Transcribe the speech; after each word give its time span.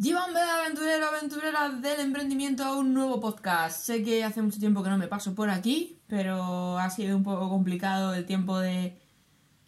Llévame 0.00 0.38
aventurero, 0.38 1.08
aventurera 1.08 1.70
del 1.70 1.98
emprendimiento 1.98 2.62
a 2.62 2.78
un 2.78 2.94
nuevo 2.94 3.18
podcast. 3.18 3.84
Sé 3.84 4.04
que 4.04 4.22
hace 4.22 4.40
mucho 4.40 4.60
tiempo 4.60 4.84
que 4.84 4.90
no 4.90 4.96
me 4.96 5.08
paso 5.08 5.34
por 5.34 5.50
aquí, 5.50 5.98
pero 6.06 6.78
ha 6.78 6.88
sido 6.88 7.16
un 7.16 7.24
poco 7.24 7.48
complicado 7.48 8.14
el 8.14 8.24
tiempo 8.24 8.60
de, 8.60 8.96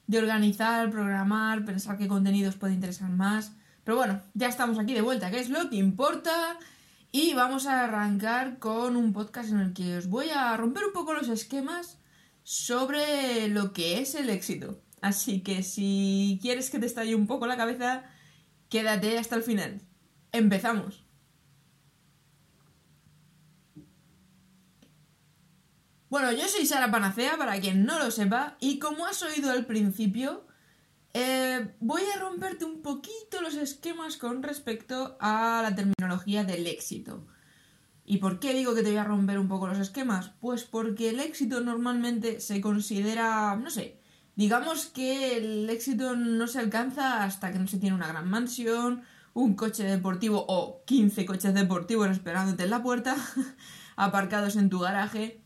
de 0.06 0.18
organizar, 0.18 0.88
programar, 0.88 1.64
pensar 1.64 1.98
qué 1.98 2.06
contenidos 2.06 2.54
puede 2.54 2.74
interesar 2.74 3.10
más. 3.10 3.54
Pero 3.82 3.96
bueno, 3.96 4.22
ya 4.34 4.46
estamos 4.46 4.78
aquí 4.78 4.94
de 4.94 5.00
vuelta, 5.00 5.32
que 5.32 5.40
es 5.40 5.50
lo 5.50 5.68
que 5.68 5.76
importa. 5.78 6.56
Y 7.10 7.34
vamos 7.34 7.66
a 7.66 7.82
arrancar 7.82 8.60
con 8.60 8.94
un 8.94 9.12
podcast 9.12 9.50
en 9.50 9.58
el 9.58 9.72
que 9.72 9.96
os 9.96 10.06
voy 10.06 10.30
a 10.30 10.56
romper 10.56 10.84
un 10.84 10.92
poco 10.92 11.12
los 11.12 11.28
esquemas 11.28 11.98
sobre 12.44 13.48
lo 13.48 13.72
que 13.72 14.00
es 14.00 14.14
el 14.14 14.30
éxito. 14.30 14.80
Así 15.00 15.40
que 15.40 15.64
si 15.64 16.38
quieres 16.40 16.70
que 16.70 16.78
te 16.78 16.86
estalle 16.86 17.16
un 17.16 17.26
poco 17.26 17.48
la 17.48 17.56
cabeza, 17.56 18.04
quédate 18.68 19.18
hasta 19.18 19.34
el 19.34 19.42
final. 19.42 19.89
Empezamos. 20.32 21.04
Bueno, 26.08 26.32
yo 26.32 26.48
soy 26.48 26.66
Sara 26.66 26.90
Panacea, 26.90 27.36
para 27.38 27.60
quien 27.60 27.84
no 27.84 27.98
lo 27.98 28.10
sepa, 28.10 28.56
y 28.58 28.80
como 28.80 29.06
has 29.06 29.22
oído 29.22 29.52
al 29.52 29.66
principio, 29.66 30.44
eh, 31.14 31.74
voy 31.78 32.02
a 32.14 32.18
romperte 32.18 32.64
un 32.64 32.82
poquito 32.82 33.40
los 33.40 33.54
esquemas 33.54 34.16
con 34.16 34.42
respecto 34.42 35.16
a 35.20 35.60
la 35.62 35.74
terminología 35.74 36.42
del 36.42 36.66
éxito. 36.66 37.26
¿Y 38.04 38.18
por 38.18 38.40
qué 38.40 38.54
digo 38.54 38.74
que 38.74 38.82
te 38.82 38.88
voy 38.88 38.98
a 38.98 39.04
romper 39.04 39.38
un 39.38 39.46
poco 39.46 39.68
los 39.68 39.78
esquemas? 39.78 40.32
Pues 40.40 40.64
porque 40.64 41.10
el 41.10 41.20
éxito 41.20 41.60
normalmente 41.60 42.40
se 42.40 42.60
considera, 42.60 43.54
no 43.54 43.70
sé, 43.70 44.00
digamos 44.34 44.86
que 44.86 45.36
el 45.36 45.70
éxito 45.70 46.16
no 46.16 46.48
se 46.48 46.58
alcanza 46.58 47.22
hasta 47.22 47.52
que 47.52 47.60
no 47.60 47.68
se 47.68 47.78
tiene 47.78 47.94
una 47.94 48.08
gran 48.08 48.28
mansión, 48.28 49.04
un 49.34 49.54
coche 49.54 49.84
deportivo 49.84 50.44
o 50.48 50.82
15 50.86 51.26
coches 51.26 51.54
deportivos 51.54 52.10
esperándote 52.10 52.64
en 52.64 52.70
la 52.70 52.82
puerta, 52.82 53.16
aparcados 53.96 54.56
en 54.56 54.70
tu 54.70 54.80
garaje, 54.80 55.40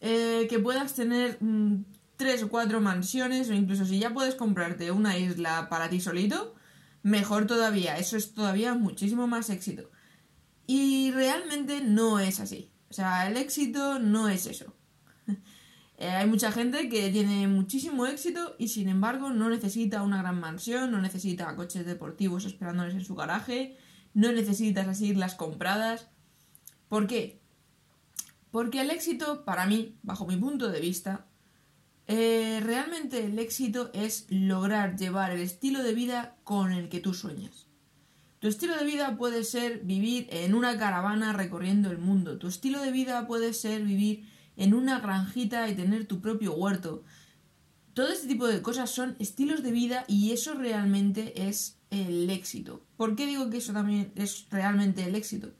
eh, 0.00 0.46
que 0.48 0.58
puedas 0.58 0.94
tener 0.94 1.38
mm, 1.40 1.84
tres 2.16 2.42
o 2.42 2.48
cuatro 2.48 2.80
mansiones 2.80 3.48
o 3.50 3.54
incluso 3.54 3.84
si 3.84 3.98
ya 3.98 4.12
puedes 4.12 4.34
comprarte 4.34 4.90
una 4.90 5.18
isla 5.18 5.68
para 5.68 5.88
ti 5.88 6.00
solito, 6.00 6.54
mejor 7.02 7.46
todavía, 7.46 7.98
eso 7.98 8.16
es 8.16 8.34
todavía 8.34 8.74
muchísimo 8.74 9.26
más 9.26 9.50
éxito. 9.50 9.90
Y 10.66 11.10
realmente 11.12 11.80
no 11.80 12.20
es 12.20 12.40
así. 12.40 12.70
O 12.90 12.94
sea, 12.94 13.26
el 13.26 13.36
éxito 13.36 13.98
no 13.98 14.28
es 14.28 14.46
eso. 14.46 14.74
Eh, 16.02 16.08
hay 16.08 16.26
mucha 16.26 16.50
gente 16.50 16.88
que 16.88 17.10
tiene 17.10 17.46
muchísimo 17.46 18.06
éxito 18.06 18.56
y 18.58 18.66
sin 18.66 18.88
embargo 18.88 19.30
no 19.30 19.48
necesita 19.48 20.02
una 20.02 20.20
gran 20.20 20.40
mansión, 20.40 20.90
no 20.90 21.00
necesita 21.00 21.54
coches 21.54 21.86
deportivos 21.86 22.44
esperándoles 22.44 22.94
en 22.94 23.04
su 23.04 23.14
garaje, 23.14 23.76
no 24.12 24.32
necesitas 24.32 24.88
así 24.88 25.10
islas 25.10 25.36
compradas. 25.36 26.08
¿Por 26.88 27.06
qué? 27.06 27.40
Porque 28.50 28.80
el 28.80 28.90
éxito, 28.90 29.44
para 29.44 29.64
mí, 29.66 29.96
bajo 30.02 30.26
mi 30.26 30.36
punto 30.36 30.70
de 30.70 30.80
vista, 30.80 31.26
eh, 32.08 32.60
realmente 32.64 33.24
el 33.26 33.38
éxito 33.38 33.92
es 33.94 34.26
lograr 34.28 34.96
llevar 34.96 35.30
el 35.30 35.40
estilo 35.40 35.84
de 35.84 35.94
vida 35.94 36.34
con 36.42 36.72
el 36.72 36.88
que 36.88 36.98
tú 36.98 37.14
sueñas. 37.14 37.68
Tu 38.40 38.48
estilo 38.48 38.76
de 38.76 38.84
vida 38.84 39.16
puede 39.16 39.44
ser 39.44 39.82
vivir 39.84 40.26
en 40.30 40.54
una 40.54 40.76
caravana 40.76 41.32
recorriendo 41.32 41.92
el 41.92 41.98
mundo. 41.98 42.38
Tu 42.38 42.48
estilo 42.48 42.80
de 42.80 42.90
vida 42.90 43.28
puede 43.28 43.52
ser 43.52 43.84
vivir 43.84 44.31
en 44.56 44.74
una 44.74 45.00
granjita 45.00 45.68
y 45.68 45.74
tener 45.74 46.06
tu 46.06 46.20
propio 46.20 46.54
huerto. 46.54 47.04
Todo 47.94 48.08
este 48.08 48.28
tipo 48.28 48.46
de 48.46 48.62
cosas 48.62 48.90
son 48.90 49.16
estilos 49.18 49.62
de 49.62 49.70
vida 49.70 50.04
y 50.08 50.32
eso 50.32 50.54
realmente 50.54 51.48
es 51.48 51.78
el 51.90 52.30
éxito. 52.30 52.84
¿Por 52.96 53.16
qué 53.16 53.26
digo 53.26 53.50
que 53.50 53.58
eso 53.58 53.72
también 53.72 54.12
es 54.16 54.46
realmente 54.50 55.04
el 55.04 55.14
éxito? 55.14 55.52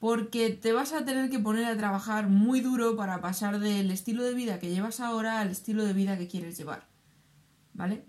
Porque 0.00 0.50
te 0.50 0.72
vas 0.72 0.92
a 0.92 1.04
tener 1.04 1.30
que 1.30 1.38
poner 1.38 1.66
a 1.66 1.76
trabajar 1.76 2.28
muy 2.28 2.60
duro 2.60 2.96
para 2.96 3.20
pasar 3.20 3.60
del 3.60 3.90
estilo 3.90 4.24
de 4.24 4.34
vida 4.34 4.58
que 4.58 4.70
llevas 4.70 4.98
ahora 4.98 5.40
al 5.40 5.50
estilo 5.50 5.84
de 5.84 5.92
vida 5.92 6.18
que 6.18 6.26
quieres 6.26 6.56
llevar. 6.56 6.88
¿Vale? 7.74 8.04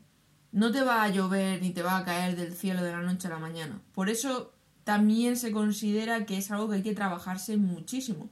No 0.51 0.71
te 0.71 0.81
va 0.81 1.03
a 1.03 1.09
llover 1.09 1.61
ni 1.61 1.71
te 1.71 1.83
va 1.83 1.97
a 1.97 2.05
caer 2.05 2.35
del 2.35 2.53
cielo 2.53 2.81
de 2.81 2.91
la 2.91 3.01
noche 3.01 3.27
a 3.27 3.31
la 3.31 3.39
mañana. 3.39 3.81
Por 3.93 4.09
eso 4.09 4.53
también 4.83 5.37
se 5.37 5.51
considera 5.51 6.25
que 6.25 6.37
es 6.37 6.49
algo 6.51 6.69
que 6.69 6.75
hay 6.77 6.83
que 6.83 6.95
trabajarse 6.95 7.57
muchísimo. 7.57 8.31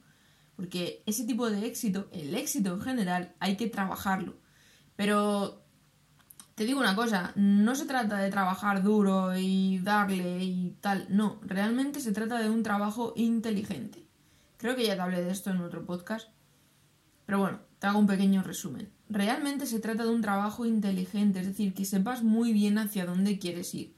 Porque 0.59 1.03
ese 1.05 1.23
tipo 1.23 1.49
de 1.49 1.65
éxito, 1.65 2.09
el 2.11 2.35
éxito 2.35 2.73
en 2.73 2.81
general, 2.81 3.33
hay 3.39 3.55
que 3.55 3.69
trabajarlo. 3.69 4.35
Pero 4.97 5.63
te 6.53 6.65
digo 6.65 6.81
una 6.81 6.97
cosa, 6.97 7.31
no 7.37 7.75
se 7.75 7.85
trata 7.85 8.17
de 8.17 8.29
trabajar 8.29 8.83
duro 8.83 9.37
y 9.37 9.79
darle 9.79 10.43
y 10.43 10.75
tal, 10.81 11.07
no, 11.07 11.39
realmente 11.43 12.01
se 12.01 12.11
trata 12.11 12.39
de 12.39 12.49
un 12.49 12.61
trabajo 12.61 13.13
inteligente. 13.15 14.05
Creo 14.57 14.75
que 14.75 14.85
ya 14.85 14.95
te 14.95 15.01
hablé 15.01 15.23
de 15.23 15.31
esto 15.31 15.49
en 15.49 15.61
otro 15.61 15.85
podcast, 15.85 16.27
pero 17.25 17.39
bueno, 17.39 17.61
te 17.79 17.87
hago 17.87 17.99
un 17.99 18.07
pequeño 18.07 18.43
resumen. 18.43 18.91
Realmente 19.07 19.65
se 19.65 19.79
trata 19.79 20.03
de 20.03 20.09
un 20.09 20.21
trabajo 20.21 20.65
inteligente, 20.65 21.39
es 21.39 21.47
decir, 21.47 21.73
que 21.73 21.85
sepas 21.85 22.21
muy 22.21 22.51
bien 22.51 22.79
hacia 22.79 23.05
dónde 23.05 23.39
quieres 23.39 23.73
ir 23.73 23.95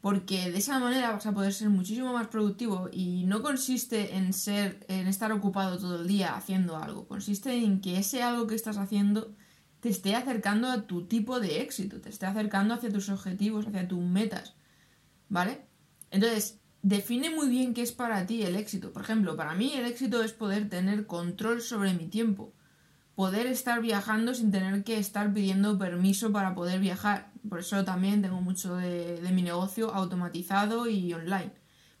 porque 0.00 0.50
de 0.50 0.58
esa 0.58 0.78
manera 0.78 1.12
vas 1.12 1.26
a 1.26 1.32
poder 1.32 1.52
ser 1.52 1.68
muchísimo 1.68 2.12
más 2.12 2.28
productivo 2.28 2.88
y 2.90 3.24
no 3.24 3.42
consiste 3.42 4.16
en 4.16 4.32
ser 4.32 4.84
en 4.88 5.06
estar 5.06 5.30
ocupado 5.32 5.78
todo 5.78 6.00
el 6.00 6.08
día 6.08 6.34
haciendo 6.36 6.76
algo, 6.76 7.06
consiste 7.06 7.54
en 7.54 7.80
que 7.80 7.98
ese 7.98 8.22
algo 8.22 8.46
que 8.46 8.54
estás 8.54 8.78
haciendo 8.78 9.34
te 9.80 9.88
esté 9.88 10.14
acercando 10.14 10.68
a 10.68 10.82
tu 10.86 11.06
tipo 11.06 11.40
de 11.40 11.62
éxito, 11.62 12.00
te 12.00 12.10
esté 12.10 12.26
acercando 12.26 12.74
hacia 12.74 12.92
tus 12.92 13.08
objetivos, 13.08 13.66
hacia 13.66 13.88
tus 13.88 14.00
metas, 14.00 14.54
¿vale? 15.28 15.62
Entonces, 16.10 16.60
define 16.82 17.30
muy 17.30 17.48
bien 17.48 17.74
qué 17.74 17.82
es 17.82 17.92
para 17.92 18.26
ti 18.26 18.42
el 18.42 18.56
éxito. 18.56 18.92
Por 18.92 19.02
ejemplo, 19.02 19.36
para 19.36 19.54
mí 19.54 19.72
el 19.74 19.86
éxito 19.86 20.22
es 20.22 20.32
poder 20.32 20.68
tener 20.68 21.06
control 21.06 21.62
sobre 21.62 21.94
mi 21.94 22.06
tiempo, 22.06 22.52
poder 23.14 23.46
estar 23.46 23.80
viajando 23.80 24.34
sin 24.34 24.50
tener 24.50 24.84
que 24.84 24.98
estar 24.98 25.32
pidiendo 25.32 25.78
permiso 25.78 26.32
para 26.32 26.54
poder 26.54 26.80
viajar. 26.80 27.29
Por 27.48 27.60
eso 27.60 27.84
también 27.84 28.22
tengo 28.22 28.40
mucho 28.40 28.76
de, 28.76 29.20
mi 29.32 29.42
negocio 29.42 29.92
automatizado 29.92 30.88
y 30.88 31.12
online. 31.12 31.52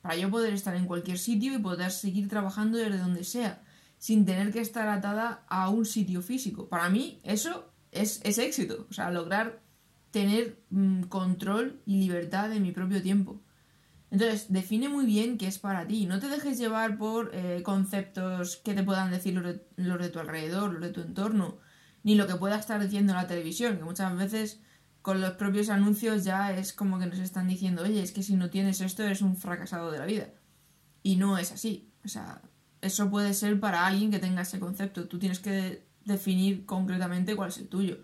Para 0.02 0.16
yo 0.16 0.30
poder 0.30 0.54
estar 0.54 0.74
en 0.74 0.86
cualquier 0.86 1.18
sitio 1.18 1.54
y 1.54 1.58
poder 1.58 1.90
seguir 1.90 2.28
trabajando 2.28 2.78
desde 2.78 2.98
donde 2.98 3.24
sea, 3.24 3.62
sin 3.98 4.24
tener 4.24 4.52
que 4.52 4.60
estar 4.60 4.88
atada 4.88 5.44
a 5.48 5.68
un 5.68 5.84
sitio 5.84 6.22
físico. 6.22 6.68
Para 6.68 6.88
mí 6.88 7.20
eso 7.22 7.72
es, 7.92 8.20
éxito. 8.24 8.86
O 8.90 8.92
sea, 8.92 9.10
lograr 9.10 9.62
tener 10.10 10.62
mm, 10.70 11.02
control 11.04 11.80
y 11.86 11.98
libertad 12.00 12.48
de 12.48 12.60
mi 12.60 12.72
propio 12.72 13.02
tiempo. 13.02 13.42
Entonces, 14.10 14.46
define 14.52 14.88
muy 14.88 15.06
bien 15.06 15.38
qué 15.38 15.46
es 15.46 15.58
para 15.58 15.86
ti. 15.86 16.06
No 16.06 16.18
te 16.18 16.28
dejes 16.28 16.58
llevar 16.58 16.98
por 16.98 17.30
eh, 17.32 17.62
conceptos 17.62 18.56
que 18.56 18.74
te 18.74 18.82
puedan 18.82 19.10
decir 19.10 19.34
los 19.34 20.00
de, 20.00 20.08
tu 20.08 20.18
alrededor, 20.18 20.72
los 20.72 20.82
de 20.82 20.90
tu 20.90 21.00
entorno, 21.00 21.58
ni 22.02 22.16
lo 22.16 22.26
que 22.26 22.34
pueda 22.34 22.58
estar 22.58 22.82
diciendo 22.82 23.14
la 23.14 23.28
televisión, 23.28 23.76
que 23.76 23.84
muchas 23.84 24.16
veces 24.16 24.60
con 25.02 25.20
los 25.20 25.32
propios 25.32 25.68
anuncios 25.68 26.24
ya 26.24 26.52
es 26.52 26.72
como 26.72 26.98
que 26.98 27.06
nos 27.06 27.18
están 27.18 27.48
diciendo, 27.48 27.82
oye, 27.82 28.02
es 28.02 28.12
que 28.12 28.22
si 28.22 28.34
no 28.34 28.50
tienes 28.50 28.80
esto 28.80 29.02
eres 29.02 29.22
un 29.22 29.36
fracasado 29.36 29.90
de 29.90 29.98
la 29.98 30.06
vida. 30.06 30.28
Y 31.02 31.16
no 31.16 31.38
es 31.38 31.52
así. 31.52 31.90
O 32.04 32.08
sea, 32.08 32.42
eso 32.82 33.10
puede 33.10 33.34
ser 33.34 33.58
para 33.60 33.86
alguien 33.86 34.10
que 34.10 34.18
tenga 34.18 34.42
ese 34.42 34.60
concepto. 34.60 35.08
Tú 35.08 35.18
tienes 35.18 35.40
que 35.40 35.86
definir 36.04 36.66
concretamente 36.66 37.36
cuál 37.36 37.48
es 37.48 37.58
el 37.58 37.68
tuyo. 37.68 37.98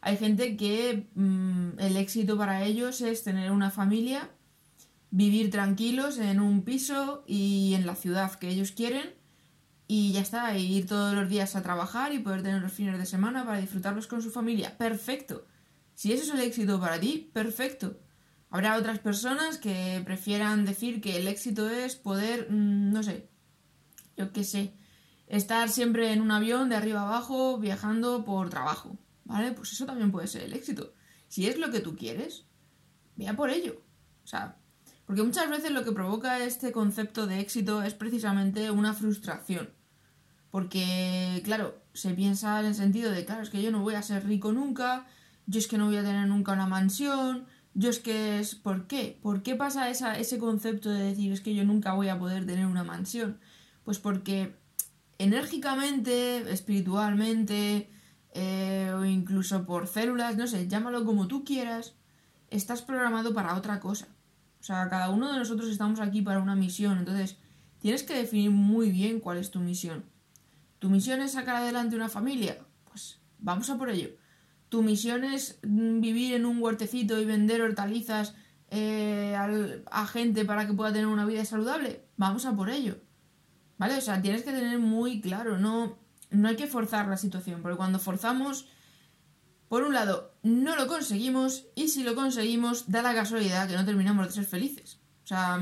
Hay 0.00 0.16
gente 0.16 0.56
que 0.56 1.08
mm, 1.14 1.78
el 1.78 1.96
éxito 1.96 2.36
para 2.36 2.64
ellos 2.64 3.00
es 3.00 3.22
tener 3.22 3.52
una 3.52 3.70
familia 3.70 4.30
vivir 5.10 5.50
tranquilos 5.50 6.18
en 6.18 6.40
un 6.40 6.62
piso 6.62 7.24
y 7.26 7.74
en 7.74 7.86
la 7.86 7.96
ciudad 7.96 8.32
que 8.34 8.48
ellos 8.48 8.72
quieren 8.72 9.12
y 9.88 10.12
ya 10.12 10.20
está, 10.20 10.56
ir 10.56 10.86
todos 10.86 11.14
los 11.14 11.28
días 11.28 11.56
a 11.56 11.62
trabajar 11.62 12.12
y 12.12 12.20
poder 12.20 12.42
tener 12.42 12.62
los 12.62 12.72
fines 12.72 12.96
de 12.96 13.06
semana 13.06 13.44
para 13.44 13.60
disfrutarlos 13.60 14.06
con 14.06 14.22
su 14.22 14.30
familia. 14.30 14.78
Perfecto. 14.78 15.46
Si 16.00 16.14
eso 16.14 16.24
es 16.24 16.30
el 16.30 16.40
éxito 16.40 16.80
para 16.80 16.98
ti, 16.98 17.30
perfecto. 17.34 18.00
Habrá 18.48 18.78
otras 18.78 19.00
personas 19.00 19.58
que 19.58 20.00
prefieran 20.02 20.64
decir 20.64 21.02
que 21.02 21.18
el 21.18 21.28
éxito 21.28 21.68
es 21.68 21.94
poder, 21.94 22.50
mm, 22.50 22.90
no 22.90 23.02
sé, 23.02 23.28
yo 24.16 24.32
qué 24.32 24.42
sé, 24.42 24.72
estar 25.26 25.68
siempre 25.68 26.14
en 26.14 26.22
un 26.22 26.30
avión 26.30 26.70
de 26.70 26.76
arriba 26.76 27.02
abajo 27.02 27.58
viajando 27.58 28.24
por 28.24 28.48
trabajo. 28.48 28.96
¿Vale? 29.26 29.52
Pues 29.52 29.72
eso 29.72 29.84
también 29.84 30.10
puede 30.10 30.26
ser 30.26 30.44
el 30.44 30.54
éxito. 30.54 30.94
Si 31.28 31.46
es 31.46 31.58
lo 31.58 31.70
que 31.70 31.80
tú 31.80 31.94
quieres, 31.96 32.46
vea 33.16 33.36
por 33.36 33.50
ello. 33.50 33.82
O 34.24 34.26
sea, 34.26 34.56
porque 35.04 35.22
muchas 35.22 35.50
veces 35.50 35.70
lo 35.70 35.84
que 35.84 35.92
provoca 35.92 36.42
este 36.42 36.72
concepto 36.72 37.26
de 37.26 37.40
éxito 37.40 37.82
es 37.82 37.92
precisamente 37.92 38.70
una 38.70 38.94
frustración. 38.94 39.68
Porque, 40.50 41.42
claro, 41.44 41.78
se 41.92 42.14
piensa 42.14 42.58
en 42.60 42.66
el 42.68 42.74
sentido 42.74 43.10
de, 43.10 43.26
claro, 43.26 43.42
es 43.42 43.50
que 43.50 43.60
yo 43.60 43.70
no 43.70 43.82
voy 43.82 43.96
a 43.96 44.02
ser 44.02 44.26
rico 44.26 44.50
nunca, 44.50 45.06
yo 45.50 45.58
es 45.58 45.66
que 45.66 45.78
no 45.78 45.86
voy 45.86 45.96
a 45.96 46.04
tener 46.04 46.28
nunca 46.28 46.52
una 46.52 46.66
mansión, 46.66 47.46
yo 47.74 47.90
es 47.90 47.98
que 47.98 48.38
es... 48.38 48.54
¿Por 48.54 48.86
qué? 48.86 49.18
¿Por 49.20 49.42
qué 49.42 49.56
pasa 49.56 49.90
esa, 49.90 50.16
ese 50.16 50.38
concepto 50.38 50.90
de 50.90 51.02
decir, 51.02 51.32
es 51.32 51.40
que 51.40 51.54
yo 51.54 51.64
nunca 51.64 51.92
voy 51.92 52.08
a 52.08 52.18
poder 52.18 52.46
tener 52.46 52.66
una 52.66 52.84
mansión? 52.84 53.40
Pues 53.84 53.98
porque 53.98 54.54
enérgicamente, 55.18 56.52
espiritualmente, 56.52 57.90
eh, 58.32 58.92
o 58.94 59.04
incluso 59.04 59.66
por 59.66 59.88
células, 59.88 60.36
no 60.36 60.46
sé, 60.46 60.68
llámalo 60.68 61.04
como 61.04 61.26
tú 61.26 61.44
quieras, 61.44 61.94
estás 62.48 62.82
programado 62.82 63.34
para 63.34 63.56
otra 63.56 63.80
cosa. 63.80 64.06
O 64.60 64.62
sea, 64.62 64.88
cada 64.88 65.10
uno 65.10 65.32
de 65.32 65.38
nosotros 65.38 65.68
estamos 65.68 65.98
aquí 65.98 66.22
para 66.22 66.40
una 66.40 66.54
misión. 66.54 66.98
Entonces, 66.98 67.38
tienes 67.80 68.04
que 68.04 68.14
definir 68.14 68.50
muy 68.50 68.90
bien 68.90 69.18
cuál 69.18 69.38
es 69.38 69.50
tu 69.50 69.58
misión. 69.58 70.04
¿Tu 70.78 70.88
misión 70.90 71.20
es 71.22 71.32
sacar 71.32 71.56
adelante 71.56 71.96
una 71.96 72.08
familia? 72.08 72.58
Pues 72.84 73.18
vamos 73.38 73.68
a 73.68 73.78
por 73.78 73.90
ello. 73.90 74.10
¿Tu 74.70 74.82
misión 74.82 75.24
es 75.24 75.58
mm, 75.62 76.00
vivir 76.00 76.34
en 76.34 76.46
un 76.46 76.62
huertecito 76.62 77.20
y 77.20 77.26
vender 77.26 77.60
hortalizas 77.60 78.34
eh, 78.70 79.36
a 79.36 80.06
gente 80.06 80.44
para 80.44 80.66
que 80.66 80.72
pueda 80.72 80.92
tener 80.92 81.08
una 81.08 81.26
vida 81.26 81.44
saludable? 81.44 82.06
Vamos 82.16 82.46
a 82.46 82.54
por 82.56 82.70
ello. 82.70 82.98
¿Vale? 83.76 83.96
O 83.96 84.00
sea, 84.00 84.22
tienes 84.22 84.42
que 84.42 84.52
tener 84.52 84.78
muy 84.78 85.20
claro, 85.20 85.58
no, 85.58 85.98
no 86.30 86.48
hay 86.48 86.56
que 86.56 86.66
forzar 86.66 87.08
la 87.08 87.16
situación, 87.16 87.62
porque 87.62 87.78
cuando 87.78 87.98
forzamos, 87.98 88.68
por 89.68 89.82
un 89.82 89.94
lado, 89.94 90.34
no 90.42 90.76
lo 90.76 90.86
conseguimos 90.86 91.66
y 91.74 91.88
si 91.88 92.04
lo 92.04 92.14
conseguimos, 92.14 92.90
da 92.90 93.02
la 93.02 93.14
casualidad 93.14 93.68
que 93.68 93.76
no 93.76 93.84
terminamos 93.84 94.26
de 94.26 94.32
ser 94.32 94.44
felices. 94.44 95.00
O 95.24 95.26
sea, 95.26 95.58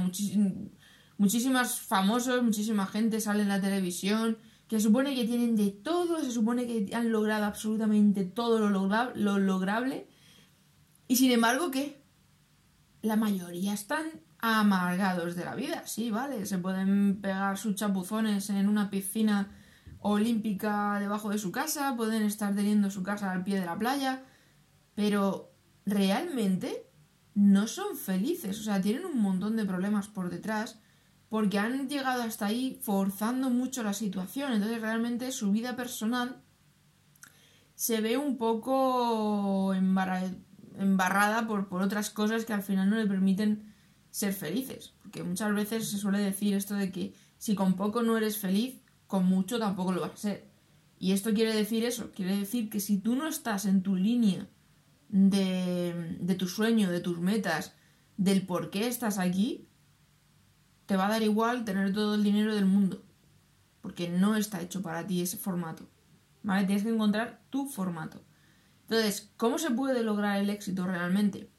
muchísimas 1.17 1.81
famosos, 1.81 2.43
muchísima 2.43 2.87
gente 2.87 3.21
sale 3.21 3.43
en 3.43 3.49
la 3.49 3.61
televisión 3.61 4.39
que 4.69 4.81
supone 4.81 5.15
que 5.15 5.25
tienen 5.25 5.57
de 5.57 5.71
todo, 5.71 6.23
se 6.23 6.31
supone 6.31 6.67
que 6.67 6.95
han 6.95 7.11
logrado 7.11 7.47
absolutamente 7.47 8.25
todo 8.25 8.59
lo, 8.59 9.15
lo 9.15 9.39
lograble. 9.39 10.07
Y 11.09 11.17
sin 11.17 11.31
embargo, 11.31 11.71
¿qué? 11.71 12.03
La 13.01 13.17
mayoría 13.17 13.73
están 13.73 14.05
amargados 14.41 15.35
de 15.35 15.45
la 15.45 15.55
vida, 15.55 15.87
sí, 15.87 16.11
vale, 16.11 16.47
se 16.47 16.59
pueden 16.59 17.21
pegar 17.21 17.59
sus 17.59 17.75
chapuzones 17.75 18.51
en 18.51 18.69
una 18.69 18.89
piscina 18.89 19.51
olímpica 20.01 20.99
debajo 21.01 21.31
de 21.31 21.39
su 21.39 21.51
casa, 21.51 21.97
pueden 21.97 22.23
estar 22.23 22.55
teniendo 22.55 22.91
su 22.91 23.03
casa 23.03 23.33
al 23.33 23.43
pie 23.43 23.59
de 23.59 23.67
la 23.67 23.79
playa, 23.79 24.23
pero 24.95 25.53
realmente 25.87 26.87
no 27.35 27.67
son 27.67 27.97
felices, 27.97 28.61
o 28.61 28.63
sea, 28.63 28.81
tienen 28.81 29.07
un 29.07 29.21
montón 29.21 29.57
de 29.57 29.65
problemas 29.65 30.07
por 30.07 30.31
detrás 30.31 30.79
porque 31.29 31.59
han 31.59 31.89
llegado 31.89 32.23
hasta 32.23 32.47
ahí 32.47 32.79
forzando 32.83 33.51
mucho 33.51 33.83
la 33.83 33.93
situación, 33.93 34.53
entonces 34.53 34.81
realmente 34.81 35.31
su 35.33 35.53
vida 35.53 35.77
personal 35.77 36.43
se 37.75 38.01
ve 38.01 38.17
un 38.17 38.39
poco 38.39 39.73
embarrada 39.73 41.47
por, 41.47 41.69
otras 41.81 42.11
cosas 42.11 42.45
que 42.45 42.53
al 42.53 42.63
final 42.63 42.91
no 42.91 42.97
le 42.97 43.07
permiten 43.07 43.73
ser 44.11 44.33
felices. 44.33 44.95
Porque 45.03 45.23
muchas 45.23 45.55
veces 45.55 45.89
se 45.89 45.99
suele 45.99 46.19
decir 46.19 46.55
esto 46.55 46.75
de 46.75 46.91
que 46.91 47.15
si 47.37 47.55
con 47.55 47.75
poco 47.75 48.03
no 48.03 48.17
eres 48.17 48.39
feliz, 48.39 48.81
con 49.07 49.27
mucho 49.27 49.61
tampoco 49.61 49.93
lo 49.93 50.01
vas 50.01 50.13
a 50.13 50.17
ser. 50.17 50.49
Y 50.99 51.13
esto 51.13 51.33
quiere 51.33 51.55
decir 51.55 51.85
eso, 51.85 52.11
quiere 52.11 52.37
decir 52.37 52.69
que 52.69 52.81
si 52.81 52.99
tú 52.99 53.15
no 53.15 53.29
estás 53.29 53.65
en 53.65 53.83
tu 53.83 53.95
línea 53.95 54.49
de, 55.09 56.19
de 56.21 56.35
tu 56.35 56.49
sueño, 56.49 56.91
de 56.91 57.01
tus 57.01 57.21
metas, 57.21 57.75
del 58.17 58.45
por 58.45 58.71
qué 58.71 58.89
estás 58.89 59.19
aquí, 59.19 59.68
te 60.89 60.97
va 60.97 61.07
a 61.07 61.11
dar 61.11 61.23
igual 61.23 61.67
tener 61.67 61.93
todo 61.93 62.15
el 62.15 62.25
dinero 62.25 62.55
del 62.55 62.65
mundo. 62.65 63.05
Porque 63.83 64.09
no 64.09 64.37
está 64.37 64.63
hecho 64.63 64.81
para 64.81 65.07
ti 65.07 65.21
ese 65.21 65.37
formato. 65.37 65.87
¿Vale? 66.43 66.65
Tienes 66.65 66.83
que 66.83 66.89
encontrar 66.89 67.43
tu 67.51 67.69
formato. 67.69 68.25
Entonces, 68.85 69.31
¿cómo 69.37 69.59
se 69.59 69.71
puede 69.71 70.03
lograr 70.03 70.39
el 70.39 70.49
éxito 70.49 70.87
realmente? 70.87 71.51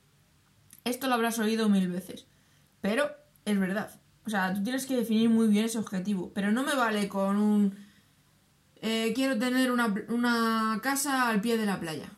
Esto 0.84 1.08
lo 1.08 1.14
habrás 1.14 1.38
oído 1.38 1.70
mil 1.70 1.88
veces. 1.90 2.26
Pero 2.82 3.08
es 3.46 3.60
verdad. 3.60 4.02
O 4.26 4.32
sea, 4.32 4.52
tú 4.52 4.64
tienes 4.64 4.88
que 4.88 4.96
definir 4.96 5.30
muy 5.30 5.48
bien 5.48 5.66
ese 5.66 5.78
objetivo. 5.78 6.32
Pero 6.34 6.52
no 6.52 6.64
me 6.64 6.74
vale 6.74 7.08
con 7.08 7.38
un... 7.38 7.76
Eh, 8.78 9.14
quiero 9.14 9.38
tener 9.38 9.72
una, 9.72 9.94
una 10.08 10.80
casa 10.82 11.30
al 11.30 11.40
pie 11.40 11.56
de 11.56 11.68
la 11.68 11.80
playa. 11.80 12.10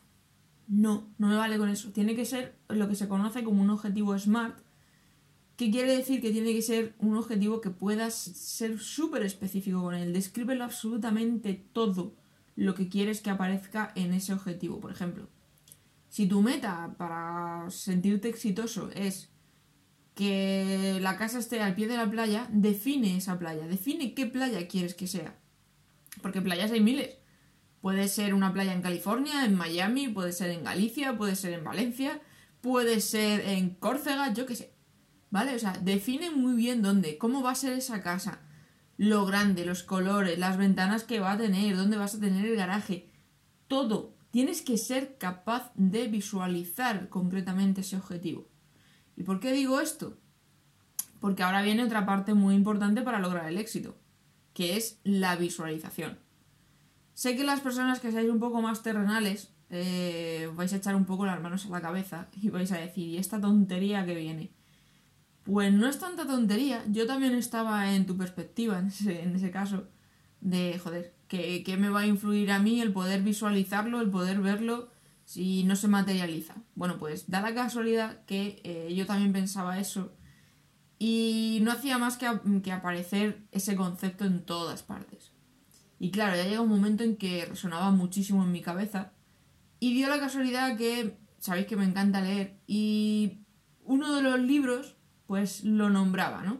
No, 0.66 1.12
no 1.18 1.28
me 1.28 1.36
vale 1.36 1.58
con 1.58 1.68
eso. 1.68 1.92
Tiene 1.92 2.16
que 2.16 2.24
ser 2.24 2.56
lo 2.68 2.88
que 2.88 2.94
se 2.94 3.06
conoce 3.06 3.44
como 3.44 3.60
un 3.60 3.68
objetivo 3.68 4.18
SMART. 4.18 4.71
Que 5.56 5.70
quiere 5.70 5.96
decir 5.96 6.20
que 6.20 6.30
tiene 6.30 6.52
que 6.54 6.62
ser 6.62 6.94
un 6.98 7.16
objetivo 7.16 7.60
que 7.60 7.70
puedas 7.70 8.14
ser 8.14 8.78
súper 8.78 9.22
específico 9.22 9.82
con 9.82 9.94
él. 9.94 10.12
Descríbelo 10.12 10.64
absolutamente 10.64 11.54
todo 11.72 12.14
lo 12.56 12.74
que 12.74 12.88
quieres 12.88 13.20
que 13.20 13.30
aparezca 13.30 13.92
en 13.94 14.12
ese 14.14 14.32
objetivo. 14.32 14.80
Por 14.80 14.92
ejemplo, 14.92 15.28
si 16.08 16.26
tu 16.26 16.42
meta 16.42 16.94
para 16.98 17.70
sentirte 17.70 18.28
exitoso 18.28 18.90
es 18.94 19.30
que 20.14 20.98
la 21.00 21.16
casa 21.16 21.38
esté 21.38 21.60
al 21.60 21.74
pie 21.74 21.88
de 21.88 21.96
la 21.96 22.10
playa, 22.10 22.48
define 22.52 23.16
esa 23.16 23.38
playa, 23.38 23.66
define 23.66 24.14
qué 24.14 24.26
playa 24.26 24.68
quieres 24.68 24.94
que 24.94 25.06
sea. 25.06 25.38
Porque 26.20 26.42
playas 26.42 26.70
hay 26.70 26.80
miles. 26.80 27.16
Puede 27.80 28.08
ser 28.08 28.34
una 28.34 28.52
playa 28.52 28.74
en 28.74 28.82
California, 28.82 29.44
en 29.44 29.56
Miami, 29.56 30.08
puede 30.08 30.32
ser 30.32 30.50
en 30.50 30.64
Galicia, 30.64 31.16
puede 31.16 31.34
ser 31.34 31.54
en 31.54 31.64
Valencia, 31.64 32.20
puede 32.60 33.00
ser 33.00 33.40
en 33.40 33.70
Córcega, 33.70 34.32
yo 34.32 34.46
qué 34.46 34.54
sé. 34.54 34.72
¿Vale? 35.32 35.56
O 35.56 35.58
sea, 35.58 35.72
define 35.72 36.30
muy 36.30 36.52
bien 36.52 36.82
dónde, 36.82 37.16
cómo 37.16 37.42
va 37.42 37.52
a 37.52 37.56
ser 37.56 37.72
esa 37.72 38.02
casa, 38.02 38.40
lo 38.98 39.24
grande, 39.24 39.64
los 39.64 39.82
colores, 39.82 40.38
las 40.38 40.58
ventanas 40.58 41.04
que 41.04 41.20
va 41.20 41.32
a 41.32 41.38
tener, 41.38 41.74
dónde 41.74 41.96
vas 41.96 42.14
a 42.14 42.20
tener 42.20 42.44
el 42.44 42.54
garaje. 42.54 43.08
Todo. 43.66 44.14
Tienes 44.30 44.60
que 44.60 44.76
ser 44.76 45.16
capaz 45.16 45.72
de 45.74 46.06
visualizar 46.08 47.08
concretamente 47.08 47.80
ese 47.80 47.96
objetivo. 47.96 48.46
¿Y 49.16 49.22
por 49.22 49.40
qué 49.40 49.52
digo 49.52 49.80
esto? 49.80 50.18
Porque 51.18 51.42
ahora 51.42 51.62
viene 51.62 51.84
otra 51.84 52.04
parte 52.04 52.34
muy 52.34 52.54
importante 52.54 53.00
para 53.00 53.18
lograr 53.18 53.48
el 53.48 53.56
éxito, 53.56 53.96
que 54.52 54.76
es 54.76 55.00
la 55.02 55.36
visualización. 55.36 56.18
Sé 57.14 57.36
que 57.36 57.44
las 57.44 57.60
personas 57.60 58.00
que 58.00 58.12
seáis 58.12 58.28
un 58.28 58.40
poco 58.40 58.60
más 58.60 58.82
terrenales 58.82 59.50
eh, 59.70 60.50
vais 60.54 60.72
a 60.74 60.76
echar 60.76 60.94
un 60.94 61.06
poco 61.06 61.24
las 61.24 61.40
manos 61.40 61.64
a 61.64 61.70
la 61.70 61.80
cabeza 61.80 62.28
y 62.32 62.50
vais 62.50 62.70
a 62.72 62.78
decir, 62.78 63.08
¿y 63.08 63.16
esta 63.16 63.40
tontería 63.40 64.04
que 64.04 64.14
viene? 64.14 64.52
Pues 65.44 65.72
no 65.72 65.88
es 65.88 65.98
tanta 65.98 66.26
tontería, 66.26 66.84
yo 66.88 67.06
también 67.06 67.34
estaba 67.34 67.94
en 67.94 68.06
tu 68.06 68.16
perspectiva 68.16 68.78
en 68.78 68.86
ese, 68.86 69.50
caso, 69.50 69.88
de, 70.40 70.78
joder, 70.78 71.14
¿qué, 71.26 71.64
¿qué 71.64 71.76
me 71.76 71.88
va 71.88 72.00
a 72.00 72.06
influir 72.06 72.52
a 72.52 72.60
mí 72.60 72.80
el 72.80 72.92
poder 72.92 73.22
visualizarlo, 73.22 74.00
el 74.00 74.10
poder 74.10 74.40
verlo 74.40 74.88
si 75.24 75.64
no 75.64 75.76
se 75.76 75.88
materializa. 75.88 76.56
Bueno, 76.74 76.98
pues 76.98 77.30
da 77.30 77.40
la 77.40 77.54
casualidad 77.54 78.24
que 78.26 78.60
eh, 78.64 78.94
yo 78.94 79.06
también 79.06 79.32
pensaba 79.32 79.78
eso 79.78 80.12
y 80.98 81.60
no 81.62 81.72
hacía 81.72 81.98
más 81.98 82.16
que, 82.16 82.28
que, 82.62 82.72
aparecer 82.72 83.42
ese 83.50 83.74
concepto 83.74 84.24
en 84.24 84.44
todas 84.44 84.82
partes. 84.82 85.32
Y 85.98 86.10
claro, 86.10 86.36
ya 86.36 86.44
llega 86.44 86.60
un 86.60 86.68
momento 86.68 87.02
en 87.02 87.16
que 87.16 87.46
resonaba 87.46 87.90
muchísimo 87.90 88.44
en 88.44 88.52
mi 88.52 88.60
cabeza 88.60 89.12
y 89.80 89.94
dio 89.94 90.08
la 90.08 90.20
casualidad 90.20 90.76
que, 90.76 91.16
sabéis 91.38 91.66
que 91.66 91.76
me 91.76 91.84
encanta 91.84 92.20
leer, 92.20 92.58
y 92.66 93.38
uno 93.84 94.14
de 94.14 94.22
los 94.22 94.38
libros 94.38 94.96
pues 95.32 95.64
lo 95.64 95.88
nombraba, 95.88 96.42
¿no? 96.42 96.58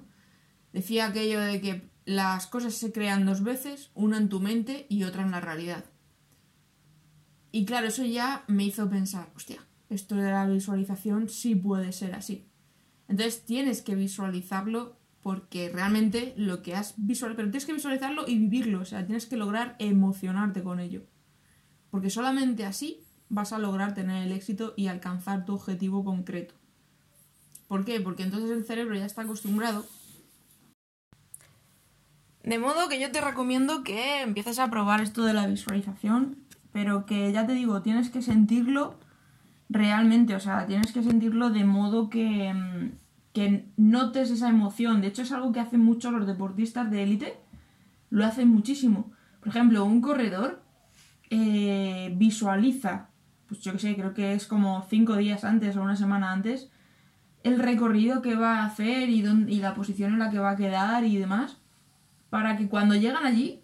Decía 0.73 1.05
aquello 1.05 1.39
de 1.41 1.61
que 1.61 1.91
las 2.07 2.47
cosas 2.47 2.73
se 2.73 2.91
crean 2.91 3.27
dos 3.27 3.43
veces, 3.43 3.91
una 3.93 4.17
en 4.17 4.31
tu 4.31 4.41
mente 4.41 4.87
y 4.89 5.05
otra 5.05 5.21
en 5.21 5.31
la 5.31 5.43
realidad. 5.43 5.85
Y 7.51 7.67
claro, 7.67 7.89
eso 7.89 8.03
ya 8.07 8.45
me 8.49 8.65
hizo 8.65 8.89
pensar, 8.89 9.31
hostia, 9.37 9.61
esto 9.91 10.15
de 10.15 10.31
la 10.31 10.47
visualización 10.47 11.29
sí 11.29 11.55
puede 11.55 11.93
ser 11.93 12.15
así. 12.15 12.49
Entonces 13.09 13.45
tienes 13.45 13.83
que 13.83 13.95
visualizarlo 13.95 14.97
porque 15.21 15.69
realmente 15.69 16.33
lo 16.39 16.63
que 16.63 16.75
has 16.75 16.95
visualizado, 16.97 17.37
pero 17.37 17.51
tienes 17.51 17.67
que 17.67 17.75
visualizarlo 17.75 18.25
y 18.27 18.39
vivirlo, 18.39 18.81
o 18.81 18.87
sea, 18.87 19.05
tienes 19.05 19.27
que 19.27 19.37
lograr 19.37 19.77
emocionarte 19.81 20.63
con 20.63 20.81
ello. 20.81 21.03
Porque 21.91 22.09
solamente 22.09 22.65
así 22.65 23.05
vas 23.29 23.53
a 23.53 23.59
lograr 23.59 23.93
tener 23.93 24.27
el 24.27 24.33
éxito 24.33 24.73
y 24.79 24.87
alcanzar 24.87 25.45
tu 25.45 25.53
objetivo 25.53 26.07
concreto. 26.07 26.55
¿Por 27.73 27.87
qué? 27.87 28.03
Porque 28.03 28.23
entonces 28.23 28.51
el 28.51 28.67
cerebro 28.67 28.95
ya 28.97 29.07
está 29.07 29.23
acostumbrado. 29.23 29.87
De 32.43 32.59
modo 32.59 32.91
que 32.91 33.01
yo 33.01 33.11
te 33.11 33.23
recomiendo 33.23 33.83
que 33.83 34.21
empieces 34.21 34.59
a 34.59 34.69
probar 34.69 35.01
esto 35.01 35.25
de 35.25 35.33
la 35.33 35.47
visualización 35.47 36.37
pero 36.71 37.07
que 37.07 37.33
ya 37.33 37.47
te 37.47 37.55
digo, 37.55 37.81
tienes 37.81 38.11
que 38.11 38.21
sentirlo 38.21 38.99
realmente, 39.71 40.35
o 40.35 40.41
sea, 40.41 40.67
tienes 40.67 40.93
que 40.93 41.03
sentirlo 41.03 41.49
de 41.49 41.65
modo 41.65 42.11
que, 42.11 42.53
mm, 42.53 42.93
notes 43.79 44.31
esa 44.31 44.51
emoción. 44.51 45.01
De 45.01 45.07
hecho, 45.09 45.23
es 45.23 45.33
algo 45.33 45.53
que 45.53 45.61
hacen 45.61 45.81
mucho 45.81 46.11
los 46.11 46.27
deportistas 46.27 46.91
de 46.91 47.03
élite, 47.03 47.39
lo 48.11 48.27
hacen 48.27 48.49
muchísimo. 48.49 49.13
Por 49.41 49.49
ejemplo, 49.49 49.83
un 49.87 50.03
corredor 50.03 50.63
eh, 51.31 52.13
visualiza, 52.19 53.09
pues 53.49 53.61
yo 53.63 53.73
que 53.73 53.79
sé, 53.79 53.97
creo 53.97 54.13
que 54.13 54.35
es 54.35 54.47
como 54.47 54.87
cinco 54.91 55.17
días 55.17 55.45
antes 55.45 55.77
o 55.77 55.83
una 55.83 55.97
semana 55.97 56.33
antes, 56.33 56.71
el 57.45 57.59
recorrido 57.59 58.23
que 58.23 58.35
va 58.35 58.61
a 58.61 58.67
hacer 58.67 59.09
y, 59.09 59.21
y 59.21 59.61
la 59.61 59.75
posición 59.75 60.13
en 60.13 60.19
la 60.19 60.31
que 60.31 60.39
va 60.39 60.51
a 60.51 60.57
quedar 60.57 61.05
y 61.05 61.17
demás, 61.17 61.59
para 62.31 62.57
que 62.57 62.69
cuando 62.69 62.95
llegan 62.95 63.27
allí 63.27 63.63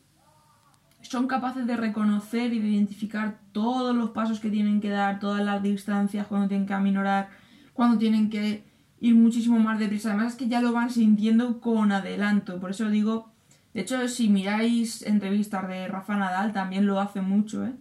son 1.00 1.26
capaces 1.28 1.66
de 1.66 1.76
reconocer 1.76 2.52
y 2.52 2.58
de 2.58 2.68
identificar 2.68 3.38
todos 3.52 3.94
los 3.94 4.10
pasos 4.10 4.40
que 4.40 4.50
tienen 4.50 4.80
que 4.80 4.90
dar, 4.90 5.20
todas 5.20 5.44
las 5.44 5.62
distancias, 5.62 6.26
cuando 6.26 6.48
tienen 6.48 6.66
que 6.66 6.74
aminorar, 6.74 7.28
cuando 7.72 7.98
tienen 7.98 8.30
que 8.30 8.64
ir 9.00 9.14
muchísimo 9.14 9.58
más 9.58 9.78
deprisa. 9.78 10.10
Además 10.10 10.32
es 10.32 10.38
que 10.38 10.48
ya 10.48 10.60
lo 10.60 10.72
van 10.72 10.90
sintiendo 10.90 11.60
con 11.60 11.92
adelanto. 11.92 12.58
Por 12.60 12.70
eso 12.70 12.88
digo, 12.88 13.32
de 13.72 13.82
hecho, 13.82 14.08
si 14.08 14.28
miráis 14.28 15.02
entrevistas 15.02 15.68
de 15.68 15.86
Rafa 15.88 16.16
Nadal, 16.16 16.52
también 16.52 16.86
lo 16.86 17.00
hace 17.00 17.20
mucho, 17.20 17.64
¿eh? 17.64 17.74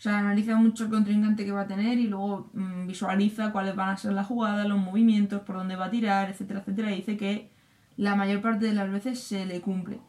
O 0.00 0.02
sea, 0.02 0.18
analiza 0.18 0.56
mucho 0.56 0.84
el 0.84 0.90
contrincante 0.90 1.44
que 1.44 1.52
va 1.52 1.60
a 1.60 1.66
tener 1.66 1.98
y 1.98 2.06
luego 2.06 2.48
mm, 2.54 2.86
visualiza 2.86 3.52
cuáles 3.52 3.76
van 3.76 3.90
a 3.90 3.96
ser 3.98 4.14
las 4.14 4.26
jugadas, 4.26 4.66
los 4.66 4.78
movimientos, 4.78 5.42
por 5.42 5.56
dónde 5.56 5.76
va 5.76 5.84
a 5.84 5.90
tirar, 5.90 6.30
etcétera, 6.30 6.60
etcétera. 6.60 6.90
Y 6.90 6.96
dice 6.96 7.18
que 7.18 7.50
la 7.98 8.14
mayor 8.14 8.40
parte 8.40 8.64
de 8.64 8.72
las 8.72 8.90
veces 8.90 9.22
se 9.22 9.44
le 9.44 9.60
cumple. 9.60 10.00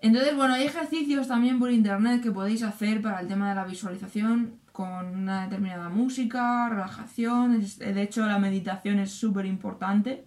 Entonces, 0.00 0.34
bueno, 0.34 0.54
hay 0.54 0.62
ejercicios 0.62 1.28
también 1.28 1.58
por 1.58 1.70
internet 1.70 2.22
que 2.22 2.32
podéis 2.32 2.62
hacer 2.62 3.02
para 3.02 3.20
el 3.20 3.28
tema 3.28 3.50
de 3.50 3.56
la 3.56 3.64
visualización 3.64 4.54
con 4.72 5.04
una 5.04 5.42
determinada 5.42 5.90
música, 5.90 6.70
relajación. 6.70 7.60
De 7.60 8.02
hecho, 8.02 8.24
la 8.24 8.38
meditación 8.38 9.00
es 9.00 9.10
súper 9.10 9.44
importante 9.44 10.24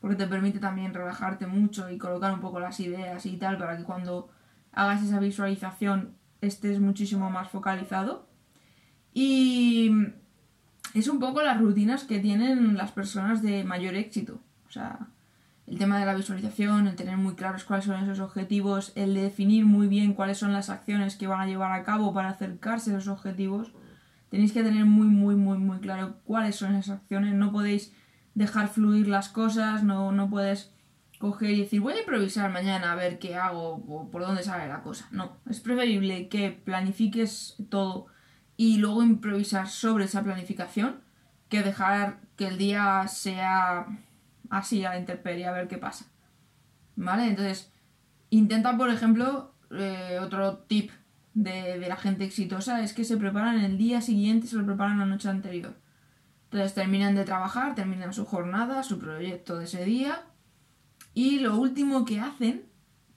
porque 0.00 0.14
te 0.14 0.28
permite 0.28 0.60
también 0.60 0.94
relajarte 0.94 1.48
mucho 1.48 1.90
y 1.90 1.98
colocar 1.98 2.32
un 2.32 2.40
poco 2.40 2.60
las 2.60 2.78
ideas 2.78 3.26
y 3.26 3.36
tal 3.36 3.58
para 3.58 3.76
que 3.76 3.82
cuando 3.82 4.30
hagas 4.70 5.02
esa 5.02 5.18
visualización 5.18 6.19
estés 6.40 6.80
muchísimo 6.80 7.30
más 7.30 7.48
focalizado. 7.48 8.28
Y 9.12 9.90
es 10.94 11.08
un 11.08 11.18
poco 11.18 11.42
las 11.42 11.60
rutinas 11.60 12.04
que 12.04 12.20
tienen 12.20 12.76
las 12.76 12.92
personas 12.92 13.42
de 13.42 13.64
mayor 13.64 13.94
éxito. 13.94 14.40
O 14.68 14.72
sea, 14.72 15.08
el 15.66 15.78
tema 15.78 15.98
de 15.98 16.06
la 16.06 16.14
visualización, 16.14 16.86
el 16.86 16.96
tener 16.96 17.16
muy 17.16 17.34
claros 17.34 17.64
cuáles 17.64 17.86
son 17.86 18.02
esos 18.02 18.20
objetivos, 18.20 18.92
el 18.96 19.14
definir 19.14 19.66
muy 19.66 19.86
bien 19.86 20.14
cuáles 20.14 20.38
son 20.38 20.52
las 20.52 20.70
acciones 20.70 21.16
que 21.16 21.26
van 21.26 21.40
a 21.40 21.46
llevar 21.46 21.72
a 21.72 21.84
cabo 21.84 22.12
para 22.12 22.30
acercarse 22.30 22.92
a 22.92 22.98
esos 22.98 23.08
objetivos. 23.08 23.72
Tenéis 24.30 24.52
que 24.52 24.62
tener 24.62 24.84
muy, 24.84 25.08
muy, 25.08 25.34
muy, 25.34 25.58
muy 25.58 25.78
claro 25.78 26.16
cuáles 26.24 26.56
son 26.56 26.74
esas 26.74 26.98
acciones. 26.98 27.34
No 27.34 27.52
podéis 27.52 27.92
dejar 28.34 28.68
fluir 28.68 29.08
las 29.08 29.28
cosas, 29.28 29.82
no, 29.82 30.12
no 30.12 30.30
puedes 30.30 30.72
coger 31.20 31.50
y 31.50 31.60
decir 31.60 31.82
voy 31.82 31.92
a 31.92 32.00
improvisar 32.00 32.50
mañana 32.50 32.92
a 32.92 32.94
ver 32.94 33.18
qué 33.18 33.36
hago 33.36 33.74
o 33.74 34.10
por 34.10 34.22
dónde 34.22 34.42
sale 34.42 34.66
la 34.68 34.82
cosa. 34.82 35.06
No, 35.12 35.36
es 35.48 35.60
preferible 35.60 36.28
que 36.28 36.50
planifiques 36.50 37.56
todo 37.68 38.06
y 38.56 38.78
luego 38.78 39.02
improvisar 39.02 39.68
sobre 39.68 40.06
esa 40.06 40.24
planificación 40.24 41.02
que 41.50 41.62
dejar 41.62 42.20
que 42.36 42.48
el 42.48 42.56
día 42.56 43.06
sea 43.06 43.86
así 44.48 44.82
a 44.82 44.90
la 44.90 44.98
intemperie 44.98 45.46
a 45.46 45.52
ver 45.52 45.68
qué 45.68 45.76
pasa. 45.76 46.06
¿Vale? 46.96 47.28
Entonces, 47.28 47.70
intenta, 48.30 48.78
por 48.78 48.88
ejemplo, 48.88 49.52
eh, 49.70 50.18
otro 50.22 50.58
tip 50.60 50.90
de, 51.34 51.78
de, 51.78 51.88
la 51.88 51.96
gente 51.96 52.24
exitosa 52.24 52.82
es 52.82 52.94
que 52.94 53.04
se 53.04 53.18
preparan 53.18 53.60
el 53.60 53.76
día 53.76 54.00
siguiente, 54.00 54.46
se 54.46 54.56
lo 54.56 54.64
preparan 54.64 54.98
la 54.98 55.04
noche 55.04 55.28
anterior. 55.28 55.74
Entonces 56.44 56.72
terminan 56.72 57.14
de 57.14 57.24
trabajar, 57.24 57.74
terminan 57.74 58.14
su 58.14 58.24
jornada, 58.24 58.82
su 58.82 58.98
proyecto 58.98 59.58
de 59.58 59.66
ese 59.66 59.84
día 59.84 60.24
y 61.14 61.40
lo 61.40 61.56
último 61.58 62.04
que 62.04 62.20
hacen 62.20 62.66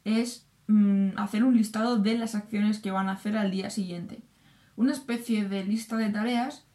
es 0.03 0.47
mm, 0.67 1.17
hacer 1.17 1.43
un 1.43 1.55
listado 1.55 1.97
de 1.97 2.17
las 2.17 2.35
acciones 2.35 2.79
que 2.79 2.91
van 2.91 3.09
a 3.09 3.13
hacer 3.13 3.37
al 3.37 3.51
día 3.51 3.69
siguiente. 3.69 4.21
Una 4.75 4.91
especie 4.91 5.47
de 5.47 5.63
lista 5.63 5.97
de 5.97 6.09
tareas, 6.09 6.65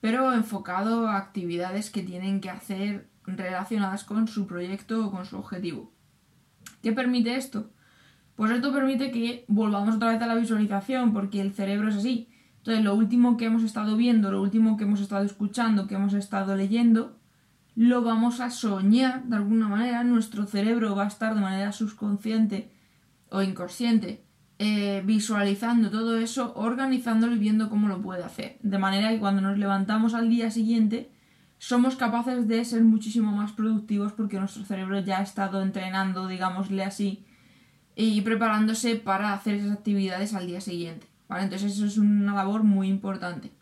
pero 0.00 0.32
enfocado 0.32 1.08
a 1.08 1.16
actividades 1.16 1.90
que 1.90 2.02
tienen 2.02 2.40
que 2.40 2.50
hacer 2.50 3.08
relacionadas 3.24 4.04
con 4.04 4.28
su 4.28 4.46
proyecto 4.46 5.06
o 5.06 5.10
con 5.10 5.26
su 5.26 5.36
objetivo. 5.36 5.92
¿Qué 6.82 6.92
permite 6.92 7.36
esto? 7.36 7.70
Pues 8.36 8.52
esto 8.52 8.72
permite 8.72 9.10
que 9.10 9.44
volvamos 9.48 9.96
otra 9.96 10.12
vez 10.12 10.22
a 10.22 10.26
la 10.26 10.36
visualización, 10.36 11.12
porque 11.12 11.40
el 11.40 11.52
cerebro 11.52 11.88
es 11.88 11.96
así. 11.96 12.28
Entonces, 12.58 12.84
lo 12.84 12.94
último 12.94 13.36
que 13.36 13.46
hemos 13.46 13.64
estado 13.64 13.96
viendo, 13.96 14.30
lo 14.30 14.40
último 14.40 14.76
que 14.76 14.84
hemos 14.84 15.00
estado 15.00 15.24
escuchando, 15.24 15.88
que 15.88 15.96
hemos 15.96 16.14
estado 16.14 16.54
leyendo, 16.54 17.18
lo 17.78 18.02
vamos 18.02 18.40
a 18.40 18.50
soñar 18.50 19.22
de 19.26 19.36
alguna 19.36 19.68
manera, 19.68 20.02
nuestro 20.02 20.46
cerebro 20.46 20.96
va 20.96 21.04
a 21.04 21.06
estar 21.06 21.36
de 21.36 21.40
manera 21.40 21.70
subconsciente 21.70 22.72
o 23.30 23.40
inconsciente 23.40 24.24
eh, 24.58 25.00
visualizando 25.06 25.88
todo 25.88 26.18
eso, 26.18 26.54
organizándolo 26.56 27.36
y 27.36 27.38
viendo 27.38 27.70
cómo 27.70 27.86
lo 27.86 28.02
puede 28.02 28.24
hacer. 28.24 28.58
De 28.62 28.78
manera 28.78 29.10
que 29.10 29.20
cuando 29.20 29.42
nos 29.42 29.58
levantamos 29.58 30.14
al 30.14 30.28
día 30.28 30.50
siguiente 30.50 31.12
somos 31.58 31.94
capaces 31.94 32.48
de 32.48 32.64
ser 32.64 32.82
muchísimo 32.82 33.30
más 33.30 33.52
productivos 33.52 34.12
porque 34.12 34.40
nuestro 34.40 34.64
cerebro 34.64 34.98
ya 34.98 35.20
ha 35.20 35.22
estado 35.22 35.62
entrenando, 35.62 36.26
digámosle 36.26 36.82
así, 36.82 37.24
y 37.94 38.20
preparándose 38.22 38.96
para 38.96 39.32
hacer 39.32 39.54
esas 39.54 39.70
actividades 39.70 40.34
al 40.34 40.48
día 40.48 40.60
siguiente. 40.60 41.06
¿vale? 41.28 41.44
Entonces 41.44 41.74
eso 41.74 41.86
es 41.86 41.96
una 41.96 42.34
labor 42.34 42.64
muy 42.64 42.88
importante. 42.88 43.52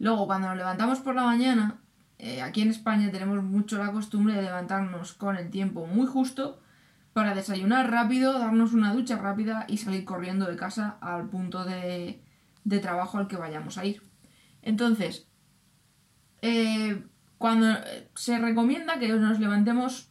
Luego, 0.00 0.26
cuando 0.26 0.48
nos 0.48 0.56
levantamos 0.56 0.98
por 0.98 1.14
la 1.14 1.22
mañana, 1.22 1.83
eh, 2.18 2.42
aquí 2.42 2.62
en 2.62 2.70
España 2.70 3.10
tenemos 3.10 3.42
mucho 3.42 3.78
la 3.78 3.92
costumbre 3.92 4.34
de 4.34 4.42
levantarnos 4.42 5.14
con 5.14 5.36
el 5.36 5.50
tiempo 5.50 5.86
muy 5.86 6.06
justo 6.06 6.60
para 7.12 7.34
desayunar 7.34 7.90
rápido, 7.90 8.38
darnos 8.38 8.72
una 8.72 8.92
ducha 8.92 9.16
rápida 9.16 9.66
y 9.68 9.78
salir 9.78 10.04
corriendo 10.04 10.46
de 10.46 10.56
casa 10.56 10.98
al 11.00 11.28
punto 11.28 11.64
de, 11.64 12.20
trabajo 12.82 13.18
al 13.18 13.28
que 13.28 13.36
vayamos 13.36 13.78
a 13.78 13.84
ir. 13.84 14.02
Entonces, 14.62 15.28
eh, 16.42 17.04
cuando 17.38 17.78
se 18.14 18.38
recomienda 18.38 18.98
que 18.98 19.08
nos 19.08 19.38
levantemos 19.38 20.08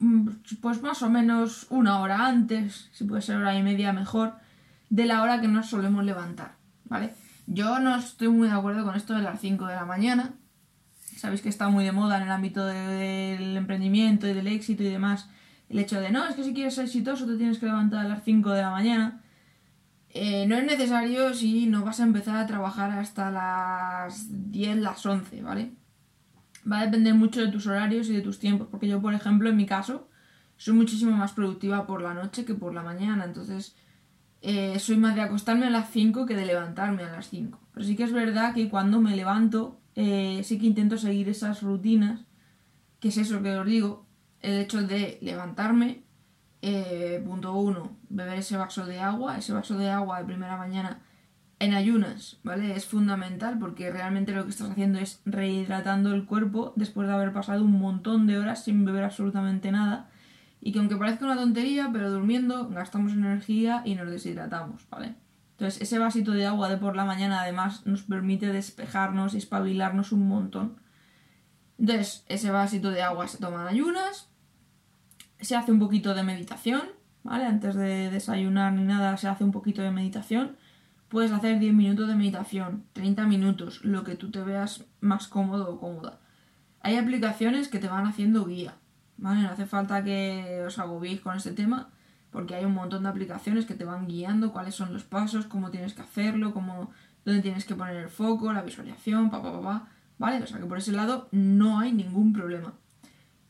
mm, 0.00 0.28
pues 0.60 0.82
más 0.82 1.02
o 1.02 1.08
menos 1.08 1.66
una 1.70 2.00
hora 2.00 2.26
antes, 2.26 2.90
si 2.92 3.04
puede 3.04 3.22
ser 3.22 3.36
hora 3.36 3.56
y 3.56 3.62
media 3.62 3.92
mejor, 3.92 4.34
de 4.90 5.06
la 5.06 5.22
hora 5.22 5.40
que 5.40 5.48
nos 5.48 5.70
solemos 5.70 6.04
levantar, 6.04 6.56
¿vale? 6.84 7.14
Yo 7.46 7.78
no 7.78 7.96
estoy 7.96 8.28
muy 8.28 8.48
de 8.48 8.54
acuerdo 8.54 8.84
con 8.84 8.96
esto 8.96 9.14
de 9.14 9.22
las 9.22 9.40
5 9.40 9.66
de 9.66 9.74
la 9.74 9.84
mañana, 9.84 10.34
sabéis 11.18 11.42
que 11.42 11.48
está 11.48 11.68
muy 11.68 11.84
de 11.84 11.92
moda 11.92 12.16
en 12.16 12.24
el 12.24 12.30
ámbito 12.30 12.64
del 12.64 13.56
emprendimiento 13.56 14.28
y 14.28 14.34
del 14.34 14.46
éxito 14.46 14.82
y 14.82 14.88
demás, 14.88 15.28
el 15.68 15.78
hecho 15.78 16.00
de, 16.00 16.10
no, 16.10 16.26
es 16.26 16.36
que 16.36 16.44
si 16.44 16.54
quieres 16.54 16.74
ser 16.74 16.84
exitoso 16.84 17.26
te 17.26 17.36
tienes 17.36 17.58
que 17.58 17.66
levantar 17.66 18.04
a 18.04 18.08
las 18.08 18.24
5 18.24 18.50
de 18.50 18.62
la 18.62 18.70
mañana. 18.70 19.20
Eh, 20.10 20.46
no 20.46 20.56
es 20.56 20.64
necesario 20.64 21.34
si 21.34 21.66
no 21.66 21.84
vas 21.84 21.98
a 21.98 22.04
empezar 22.04 22.36
a 22.36 22.46
trabajar 22.46 22.92
hasta 22.92 23.30
las 23.30 24.26
10, 24.50 24.76
las 24.76 25.04
11, 25.04 25.42
¿vale? 25.42 25.72
Va 26.70 26.80
a 26.80 26.84
depender 26.84 27.14
mucho 27.14 27.40
de 27.40 27.50
tus 27.50 27.66
horarios 27.66 28.08
y 28.08 28.12
de 28.12 28.22
tus 28.22 28.38
tiempos, 28.38 28.68
porque 28.70 28.86
yo, 28.86 29.02
por 29.02 29.12
ejemplo, 29.12 29.50
en 29.50 29.56
mi 29.56 29.66
caso, 29.66 30.08
soy 30.56 30.74
muchísimo 30.74 31.16
más 31.16 31.32
productiva 31.32 31.86
por 31.86 32.00
la 32.00 32.14
noche 32.14 32.44
que 32.44 32.54
por 32.54 32.72
la 32.72 32.82
mañana, 32.82 33.24
entonces 33.24 33.74
eh, 34.40 34.78
soy 34.78 34.96
más 34.96 35.14
de 35.14 35.22
acostarme 35.22 35.66
a 35.66 35.70
las 35.70 35.90
5 35.90 36.26
que 36.26 36.36
de 36.36 36.46
levantarme 36.46 37.02
a 37.02 37.10
las 37.10 37.28
5. 37.30 37.58
Pero 37.72 37.84
sí 37.84 37.96
que 37.96 38.04
es 38.04 38.12
verdad 38.12 38.54
que 38.54 38.68
cuando 38.68 39.00
me 39.00 39.16
levanto 39.16 39.80
eh, 39.96 40.40
sí 40.44 40.58
que 40.58 40.66
intento 40.66 40.98
seguir 40.98 41.28
esas 41.28 41.62
rutinas, 41.62 42.20
que 43.00 43.08
es 43.08 43.16
eso 43.16 43.42
que 43.42 43.56
os 43.56 43.66
digo, 43.66 44.06
el 44.40 44.60
hecho 44.60 44.82
de 44.82 45.18
levantarme, 45.22 46.02
eh, 46.62 47.22
punto 47.24 47.54
uno, 47.54 47.96
beber 48.08 48.38
ese 48.38 48.56
vaso 48.56 48.86
de 48.86 49.00
agua, 49.00 49.38
ese 49.38 49.52
vaso 49.52 49.76
de 49.76 49.90
agua 49.90 50.18
de 50.18 50.24
primera 50.24 50.56
mañana 50.56 51.00
en 51.58 51.74
ayunas, 51.74 52.38
¿vale? 52.42 52.74
Es 52.74 52.86
fundamental 52.86 53.58
porque 53.58 53.90
realmente 53.90 54.32
lo 54.32 54.44
que 54.44 54.50
estás 54.50 54.70
haciendo 54.70 54.98
es 54.98 55.20
rehidratando 55.24 56.12
el 56.12 56.26
cuerpo 56.26 56.72
después 56.76 57.06
de 57.08 57.14
haber 57.14 57.32
pasado 57.32 57.64
un 57.64 57.78
montón 57.78 58.26
de 58.26 58.38
horas 58.38 58.64
sin 58.64 58.84
beber 58.84 59.04
absolutamente 59.04 59.70
nada 59.70 60.10
y 60.60 60.72
que 60.72 60.78
aunque 60.78 60.96
parezca 60.96 61.26
una 61.26 61.36
tontería, 61.36 61.90
pero 61.92 62.10
durmiendo 62.10 62.68
gastamos 62.68 63.12
energía 63.12 63.82
y 63.84 63.94
nos 63.94 64.10
deshidratamos, 64.10 64.86
¿vale? 64.90 65.14
Entonces, 65.54 65.82
ese 65.82 66.00
vasito 66.00 66.32
de 66.32 66.46
agua 66.46 66.68
de 66.68 66.78
por 66.78 66.96
la 66.96 67.04
mañana 67.04 67.40
además 67.40 67.86
nos 67.86 68.02
permite 68.02 68.52
despejarnos 68.52 69.34
y 69.34 69.38
espabilarnos 69.38 70.10
un 70.10 70.26
montón. 70.26 70.80
Entonces, 71.78 72.24
ese 72.28 72.50
vasito 72.50 72.90
de 72.90 73.02
agua 73.02 73.28
se 73.28 73.38
toma 73.38 73.62
en 73.62 73.68
ayunas, 73.68 74.28
se 75.40 75.54
hace 75.54 75.70
un 75.70 75.78
poquito 75.78 76.12
de 76.14 76.24
meditación, 76.24 76.82
¿vale? 77.22 77.46
Antes 77.46 77.76
de 77.76 78.10
desayunar 78.10 78.72
ni 78.72 78.82
nada, 78.82 79.16
se 79.16 79.28
hace 79.28 79.44
un 79.44 79.52
poquito 79.52 79.80
de 79.82 79.92
meditación. 79.92 80.56
Puedes 81.08 81.30
hacer 81.30 81.60
10 81.60 81.72
minutos 81.72 82.08
de 82.08 82.16
meditación, 82.16 82.84
30 82.92 83.24
minutos, 83.26 83.84
lo 83.84 84.02
que 84.02 84.16
tú 84.16 84.32
te 84.32 84.40
veas 84.40 84.84
más 85.00 85.28
cómodo 85.28 85.70
o 85.70 85.78
cómoda. 85.78 86.18
Hay 86.80 86.96
aplicaciones 86.96 87.68
que 87.68 87.78
te 87.78 87.86
van 87.86 88.06
haciendo 88.06 88.44
guía, 88.44 88.74
¿vale? 89.18 89.42
No 89.42 89.50
hace 89.50 89.66
falta 89.66 90.02
que 90.02 90.64
os 90.66 90.80
agobiéis 90.80 91.20
con 91.20 91.36
este 91.36 91.52
tema 91.52 91.93
porque 92.34 92.56
hay 92.56 92.64
un 92.64 92.74
montón 92.74 93.04
de 93.04 93.08
aplicaciones 93.08 93.64
que 93.64 93.74
te 93.74 93.84
van 93.84 94.08
guiando 94.08 94.52
cuáles 94.52 94.74
son 94.74 94.92
los 94.92 95.04
pasos, 95.04 95.46
cómo 95.46 95.70
tienes 95.70 95.94
que 95.94 96.02
hacerlo, 96.02 96.52
cómo, 96.52 96.90
dónde 97.24 97.42
tienes 97.42 97.64
que 97.64 97.76
poner 97.76 97.94
el 97.94 98.08
foco, 98.08 98.52
la 98.52 98.62
visualización, 98.62 99.30
pa, 99.30 99.40
pa, 99.40 99.52
pa, 99.52 99.62
pa, 99.62 99.88
¿vale? 100.18 100.42
O 100.42 100.46
sea 100.48 100.58
que 100.58 100.66
por 100.66 100.78
ese 100.78 100.90
lado 100.90 101.28
no 101.30 101.78
hay 101.78 101.92
ningún 101.92 102.32
problema. 102.32 102.72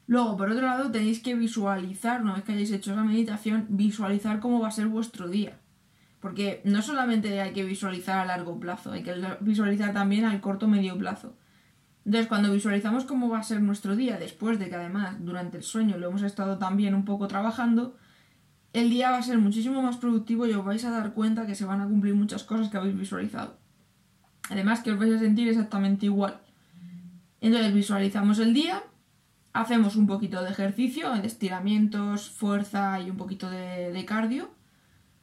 Luego, 0.07 0.37
por 0.37 0.51
otro 0.51 0.67
lado, 0.67 0.91
tenéis 0.91 1.21
que 1.21 1.35
visualizar, 1.35 2.21
una 2.21 2.35
vez 2.35 2.45
que 2.45 2.53
hayáis 2.53 2.73
hecho 2.73 2.93
esa 2.93 3.03
meditación, 3.05 3.65
visualizar 3.71 4.39
cómo 4.39 4.61
va 4.61 4.69
a 4.69 4.71
ser 4.71 4.89
vuestro 4.89 5.29
día. 5.29 5.59
Porque 6.21 6.61
no 6.67 6.83
solamente 6.83 7.41
hay 7.41 7.55
que 7.55 7.65
visualizar 7.65 8.19
a 8.19 8.27
largo 8.27 8.61
plazo, 8.61 8.93
hay 8.93 9.03
que 9.03 9.15
visualizar 9.41 9.95
también 9.95 10.27
al 10.27 10.43
corto 10.43 10.69
medio 10.69 10.99
plazo. 10.99 11.39
Entonces, 12.05 12.29
cuando 12.29 12.53
visualizamos 12.53 13.07
cómo 13.07 13.31
va 13.31 13.39
a 13.39 13.45
ser 13.45 13.63
nuestro 13.63 13.97
día, 13.97 14.19
después 14.19 14.59
de 14.59 14.69
que 14.69 14.75
además 14.75 15.17
durante 15.21 15.57
el 15.57 15.63
sueño 15.63 15.97
lo 15.97 16.09
hemos 16.09 16.23
estado 16.23 16.59
también 16.59 16.95
un 16.95 17.07
poco 17.07 17.29
trabajando, 17.29 17.97
el 18.75 18.91
día 18.91 19.13
va 19.13 19.19
a 19.19 19.23
ser 19.23 19.39
muchísimo 19.39 19.81
más 19.81 19.97
productivo 19.97 20.47
y 20.47 20.53
os 20.53 20.65
vais 20.65 20.85
a 20.85 20.91
dar 20.91 21.15
cuenta 21.15 21.47
que 21.47 21.55
se 21.55 21.65
van 21.65 21.81
a 21.81 21.87
cumplir 21.87 22.15
muchas 22.15 22.43
cosas 22.43 22.69
que 22.69 22.77
habéis 22.77 22.99
visualizado. 22.99 23.57
Además 24.51 24.83
que 24.83 24.91
os 24.91 24.99
vais 24.99 25.15
a 25.15 25.19
sentir 25.21 25.49
exactamente 25.49 26.07
igual. 26.07 26.41
Entonces 27.41 27.73
visualizamos 27.73 28.41
el 28.41 28.53
día, 28.53 28.83
hacemos 29.53 29.95
un 29.95 30.09
poquito 30.09 30.43
de 30.43 30.51
ejercicio, 30.51 31.15
de 31.15 31.27
estiramientos, 31.27 32.29
fuerza 32.29 33.01
y 33.01 33.11
un 33.11 33.17
poquito 33.17 33.49
de, 33.49 33.93
de 33.93 34.05
cardio. 34.05 34.51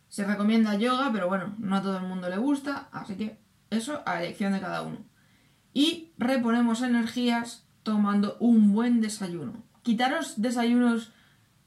Se 0.07 0.25
recomienda 0.25 0.77
yoga, 0.77 1.11
pero 1.11 1.27
bueno, 1.27 1.53
no 1.59 1.75
a 1.75 1.81
todo 1.81 1.97
el 1.97 2.07
mundo 2.07 2.29
le 2.29 2.37
gusta, 2.37 2.87
así 2.93 3.15
que 3.15 3.37
Eso 3.69 4.01
a 4.05 4.21
elección 4.23 4.53
de 4.53 4.61
cada 4.61 4.81
uno. 4.81 4.99
Y 5.73 6.13
reponemos 6.17 6.81
energías 6.81 7.65
tomando 7.83 8.37
un 8.39 8.71
buen 8.71 9.01
desayuno. 9.01 9.63
Quitaros 9.81 10.41
desayunos 10.41 11.11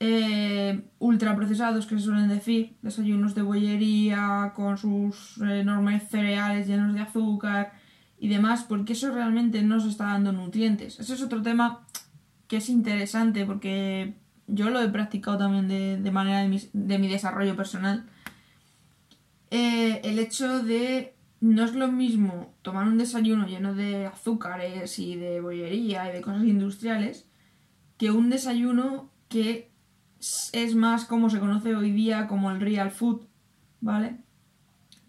eh, 0.00 0.88
ultraprocesados 0.98 1.86
que 1.86 1.96
se 1.96 2.04
suelen 2.04 2.28
decir, 2.28 2.76
desayunos 2.82 3.34
de 3.34 3.42
bollería 3.42 4.52
con 4.54 4.76
sus 4.76 5.38
enormes 5.40 6.08
cereales 6.08 6.66
llenos 6.66 6.94
de 6.94 7.00
azúcar 7.00 7.72
y 8.18 8.28
demás, 8.28 8.64
porque 8.64 8.94
eso 8.94 9.12
realmente 9.12 9.62
no 9.62 9.76
os 9.76 9.86
está 9.86 10.04
dando 10.04 10.32
nutrientes. 10.32 10.98
Ese 10.98 11.14
es 11.14 11.22
otro 11.22 11.42
tema 11.42 11.86
que 12.48 12.56
es 12.58 12.68
interesante 12.68 13.46
porque 13.46 14.14
yo 14.46 14.70
lo 14.70 14.80
he 14.80 14.88
practicado 14.88 15.38
también 15.38 16.02
de, 16.02 16.10
manera 16.10 16.42
de 16.42 16.48
mi, 16.48 16.60
de 16.72 16.98
mi, 16.98 17.08
desarrollo 17.08 17.56
personal. 17.56 18.04
Eh, 19.50 20.00
el 20.04 20.18
hecho 20.18 20.62
de 20.62 21.14
no 21.40 21.64
es 21.64 21.74
lo 21.74 21.88
mismo 21.88 22.54
tomar 22.62 22.86
un 22.86 22.98
desayuno 22.98 23.46
lleno 23.46 23.74
de 23.74 24.06
azúcares 24.06 24.98
y 24.98 25.16
de 25.16 25.40
bollería 25.40 26.08
y 26.08 26.12
de 26.12 26.20
cosas 26.20 26.44
industriales 26.44 27.26
que 27.98 28.10
un 28.10 28.30
desayuno 28.30 29.10
que 29.28 29.73
es 30.52 30.74
más 30.74 31.04
como 31.04 31.30
se 31.30 31.40
conoce 31.40 31.74
hoy 31.74 31.90
día 31.90 32.26
como 32.26 32.50
el 32.50 32.60
real 32.60 32.90
food, 32.90 33.22
¿vale? 33.80 34.16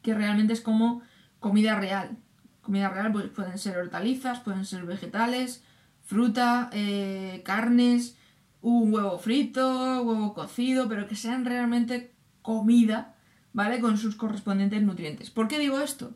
Que 0.01 0.13
realmente 0.13 0.53
es 0.53 0.61
como 0.61 1.01
comida 1.39 1.79
real. 1.79 2.17
Comida 2.61 2.89
real 2.89 3.11
pues 3.11 3.27
pueden 3.29 3.57
ser 3.57 3.77
hortalizas, 3.77 4.39
pueden 4.39 4.65
ser 4.65 4.85
vegetales, 4.85 5.63
fruta, 6.03 6.69
eh, 6.73 7.41
carnes, 7.45 8.17
un 8.61 8.93
huevo 8.93 9.17
frito, 9.19 10.01
huevo 10.01 10.33
cocido, 10.33 10.89
pero 10.89 11.07
que 11.07 11.15
sean 11.15 11.45
realmente 11.45 12.13
comida, 12.41 13.15
¿vale? 13.53 13.79
Con 13.79 13.97
sus 13.97 14.15
correspondientes 14.15 14.81
nutrientes. 14.81 15.29
¿Por 15.29 15.47
qué 15.47 15.59
digo 15.59 15.79
esto? 15.79 16.13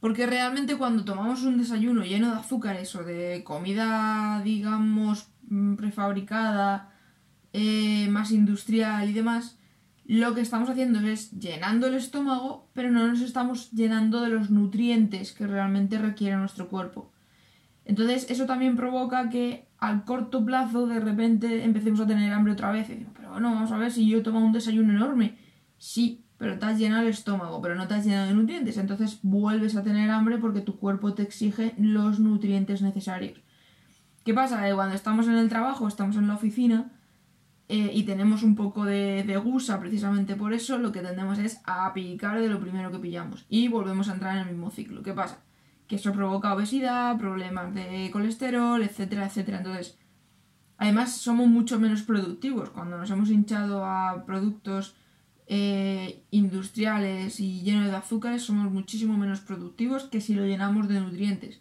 Porque 0.00 0.26
realmente 0.26 0.76
cuando 0.76 1.04
tomamos 1.04 1.42
un 1.44 1.56
desayuno 1.56 2.04
lleno 2.04 2.30
de 2.30 2.36
azúcares 2.36 2.94
o 2.94 3.02
de 3.02 3.42
comida, 3.44 4.42
digamos, 4.44 5.28
mm, 5.48 5.76
prefabricada, 5.76 6.93
eh, 7.56 8.08
más 8.10 8.32
industrial 8.32 9.08
y 9.08 9.12
demás, 9.12 9.56
lo 10.06 10.34
que 10.34 10.40
estamos 10.40 10.68
haciendo 10.68 10.98
es 10.98 11.30
llenando 11.30 11.86
el 11.86 11.94
estómago, 11.94 12.68
pero 12.74 12.90
no 12.90 13.06
nos 13.06 13.20
estamos 13.20 13.70
llenando 13.70 14.20
de 14.20 14.28
los 14.28 14.50
nutrientes 14.50 15.32
que 15.32 15.46
realmente 15.46 15.96
requiere 15.98 16.36
nuestro 16.36 16.68
cuerpo. 16.68 17.12
Entonces, 17.84 18.28
eso 18.28 18.46
también 18.46 18.74
provoca 18.74 19.30
que 19.30 19.68
al 19.78 20.04
corto 20.04 20.44
plazo 20.44 20.88
de 20.88 20.98
repente 20.98 21.62
empecemos 21.62 22.00
a 22.00 22.08
tener 22.08 22.32
hambre 22.32 22.54
otra 22.54 22.72
vez. 22.72 22.88
pero 23.14 23.30
bueno, 23.30 23.54
vamos 23.54 23.70
a 23.70 23.78
ver 23.78 23.92
si 23.92 24.08
yo 24.08 24.24
tomo 24.24 24.44
un 24.44 24.52
desayuno 24.52 24.92
enorme. 24.92 25.38
Sí, 25.78 26.24
pero 26.38 26.58
te 26.58 26.66
has 26.66 26.76
llenado 26.76 27.02
el 27.02 27.10
estómago, 27.10 27.62
pero 27.62 27.76
no 27.76 27.86
te 27.86 27.94
has 27.94 28.04
llenado 28.04 28.26
de 28.26 28.34
nutrientes. 28.34 28.78
Entonces 28.78 29.20
vuelves 29.22 29.76
a 29.76 29.84
tener 29.84 30.10
hambre 30.10 30.38
porque 30.38 30.60
tu 30.60 30.76
cuerpo 30.76 31.14
te 31.14 31.22
exige 31.22 31.72
los 31.78 32.18
nutrientes 32.18 32.82
necesarios. 32.82 33.40
¿Qué 34.24 34.34
pasa? 34.34 34.60
Que 34.64 34.74
cuando 34.74 34.96
estamos 34.96 35.28
en 35.28 35.36
el 35.36 35.48
trabajo, 35.48 35.86
estamos 35.86 36.16
en 36.16 36.26
la 36.26 36.34
oficina 36.34 36.90
eh, 37.68 37.90
y 37.94 38.02
tenemos 38.04 38.42
un 38.42 38.54
poco 38.54 38.84
de, 38.84 39.40
gusa 39.42 39.80
precisamente 39.80 40.36
por 40.36 40.52
eso, 40.52 40.78
lo 40.78 40.92
que 40.92 41.00
tendemos 41.00 41.38
es 41.38 41.60
a 41.64 41.92
picar 41.94 42.40
de 42.40 42.48
lo 42.48 42.60
primero 42.60 42.90
que 42.90 42.98
pillamos. 42.98 43.46
Y 43.48 43.68
volvemos 43.68 44.08
a 44.08 44.14
entrar 44.14 44.36
en 44.36 44.48
el 44.48 44.54
mismo 44.54 44.70
ciclo. 44.70 45.02
¿Qué 45.02 45.12
pasa? 45.12 45.40
que 45.86 45.96
eso 45.96 46.12
provoca 46.12 46.54
obesidad, 46.54 47.18
problemas 47.18 47.74
de 47.74 48.10
colesterol, 48.12 48.82
etcétera, 48.82 49.26
etcétera. 49.26 49.58
Entonces, 49.58 49.98
además 50.78 51.16
somos 51.16 51.48
mucho 51.48 51.78
menos 51.78 52.02
productivos. 52.02 52.70
Cuando 52.70 52.96
nos 52.96 53.10
hemos 53.10 53.30
hinchado 53.30 53.84
a 53.84 54.24
productos 54.24 54.96
eh, 55.46 56.24
industriales 56.30 57.38
y 57.40 57.60
llenos 57.62 57.90
de 57.90 57.96
azúcares, 57.96 58.42
somos 58.42 58.72
muchísimo 58.72 59.16
menos 59.18 59.40
productivos 59.40 60.04
que 60.04 60.20
si 60.20 60.34
lo 60.34 60.46
llenamos 60.46 60.88
de 60.88 61.00
nutrientes. 61.00 61.60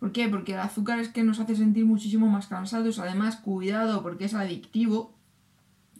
¿Por 0.00 0.12
qué? 0.12 0.28
Porque 0.28 0.54
el 0.54 0.60
azúcar 0.60 0.98
es 0.98 1.08
que 1.08 1.22
nos 1.22 1.40
hace 1.40 1.56
sentir 1.56 1.86
muchísimo 1.86 2.26
más 2.26 2.48
cansados. 2.48 2.98
Además, 2.98 3.36
cuidado 3.36 4.02
porque 4.02 4.24
es 4.24 4.34
adictivo. 4.34 5.14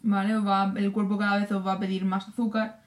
¿Vale? 0.07 0.35
el 0.77 0.93
cuerpo 0.93 1.17
cada 1.17 1.39
vez 1.39 1.51
os 1.51 1.67
va 1.67 1.73
a 1.73 1.79
pedir 1.81 2.05
más 2.05 2.29
azúcar. 2.29 2.83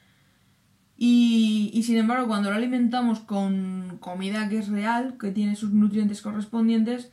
Y, 0.96 1.82
sin 1.84 1.98
embargo, 1.98 2.28
cuando 2.28 2.50
lo 2.50 2.56
alimentamos 2.56 3.20
con 3.20 3.98
comida 4.00 4.50
que 4.50 4.60
es 4.60 4.68
real, 4.68 5.18
que 5.20 5.32
tiene 5.32 5.56
sus 5.56 5.72
nutrientes 5.72 6.22
correspondientes, 6.22 7.12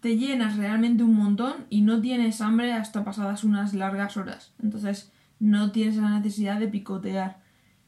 te 0.00 0.16
llenas 0.16 0.56
realmente 0.56 1.02
un 1.04 1.14
montón 1.14 1.66
y 1.70 1.82
no 1.82 2.00
tienes 2.00 2.40
hambre 2.40 2.72
hasta 2.72 3.04
pasadas 3.04 3.44
unas 3.44 3.72
largas 3.72 4.16
horas. 4.16 4.54
Entonces 4.62 5.10
no 5.38 5.72
tienes 5.72 5.96
la 5.96 6.18
necesidad 6.18 6.60
de 6.60 6.68
picotear. 6.68 7.40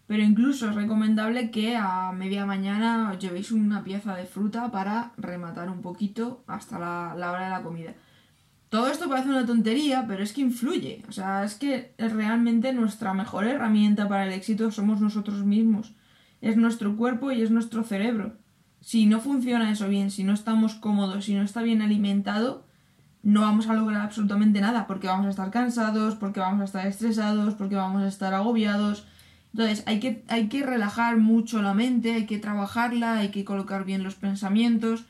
Pero 0.07 0.23
incluso 0.23 0.69
es 0.69 0.75
recomendable 0.75 1.51
que 1.51 1.77
a 1.77 2.13
media 2.13 2.47
mañana 2.47 3.11
os 3.11 3.19
llevéis 3.19 3.53
una 3.53 3.85
pieza 3.85 4.15
de 4.15 4.27
fruta 4.27 4.71
para 4.71 5.13
rematar 5.17 5.71
un 5.71 5.81
poquito 5.81 6.45
hasta 6.47 6.79
la 6.79 7.31
hora 7.31 7.45
de 7.45 7.51
la 7.51 7.63
comida. 7.63 7.95
Todo 8.75 8.89
esto 8.89 9.09
parece 9.09 9.29
una 9.29 9.47
tontería, 9.47 10.05
pero 10.09 10.25
es 10.25 10.33
que 10.33 10.41
influye. 10.41 11.05
O 11.09 11.13
sea, 11.13 11.45
es 11.45 11.55
que 11.55 11.95
realmente 11.97 12.73
nuestra 12.73 13.15
mejor 13.15 13.45
herramienta 13.45 14.09
para 14.09 14.27
el 14.27 14.33
éxito 14.33 14.73
somos 14.73 15.01
nosotros 15.01 15.45
mismos. 15.45 15.95
Es 16.41 16.57
nuestro 16.57 16.97
cuerpo 16.97 17.31
y 17.31 17.41
es 17.41 17.53
nuestro 17.53 17.85
cerebro. 17.85 18.33
Si 18.81 19.07
no 19.07 19.21
funciona 19.21 19.71
eso 19.71 19.87
bien, 19.87 20.11
si 20.11 20.25
no 20.25 20.33
estamos 20.33 20.75
cómodos, 20.75 21.27
si 21.27 21.37
no 21.37 21.43
está 21.45 21.63
bien 21.63 21.83
alimentado, 21.83 22.67
no 23.23 23.43
vamos 23.43 23.69
a 23.69 23.75
lograr 23.75 24.01
absolutamente 24.01 24.61
nada, 24.61 24.89
porque 24.89 25.07
vamos 25.07 25.27
a 25.27 25.31
estar 25.31 25.53
cansados, 25.53 26.17
porque 26.17 26.41
vamos 26.41 26.63
a 26.63 26.65
estar 26.65 26.85
estresados, 26.89 27.55
porque 27.55 27.77
vamos 27.77 28.03
a 28.03 28.09
estar 28.09 28.35
agobiados. 28.35 29.07
Entonces 29.53 29.85
hay 29.87 30.01
que, 30.01 30.25
hay 30.27 30.49
que 30.49 30.67
relajar 30.67 31.17
mucho 31.19 31.63
la 31.63 31.75
mente, 31.75 32.15
hay 32.15 32.27
que 32.27 32.41
trabajarla, 32.41 33.19
hay 33.19 33.29
que 33.29 33.45
colocar 33.45 33.85
bien 33.85 34.03
los 34.03 34.17
pensamientos 34.17 35.05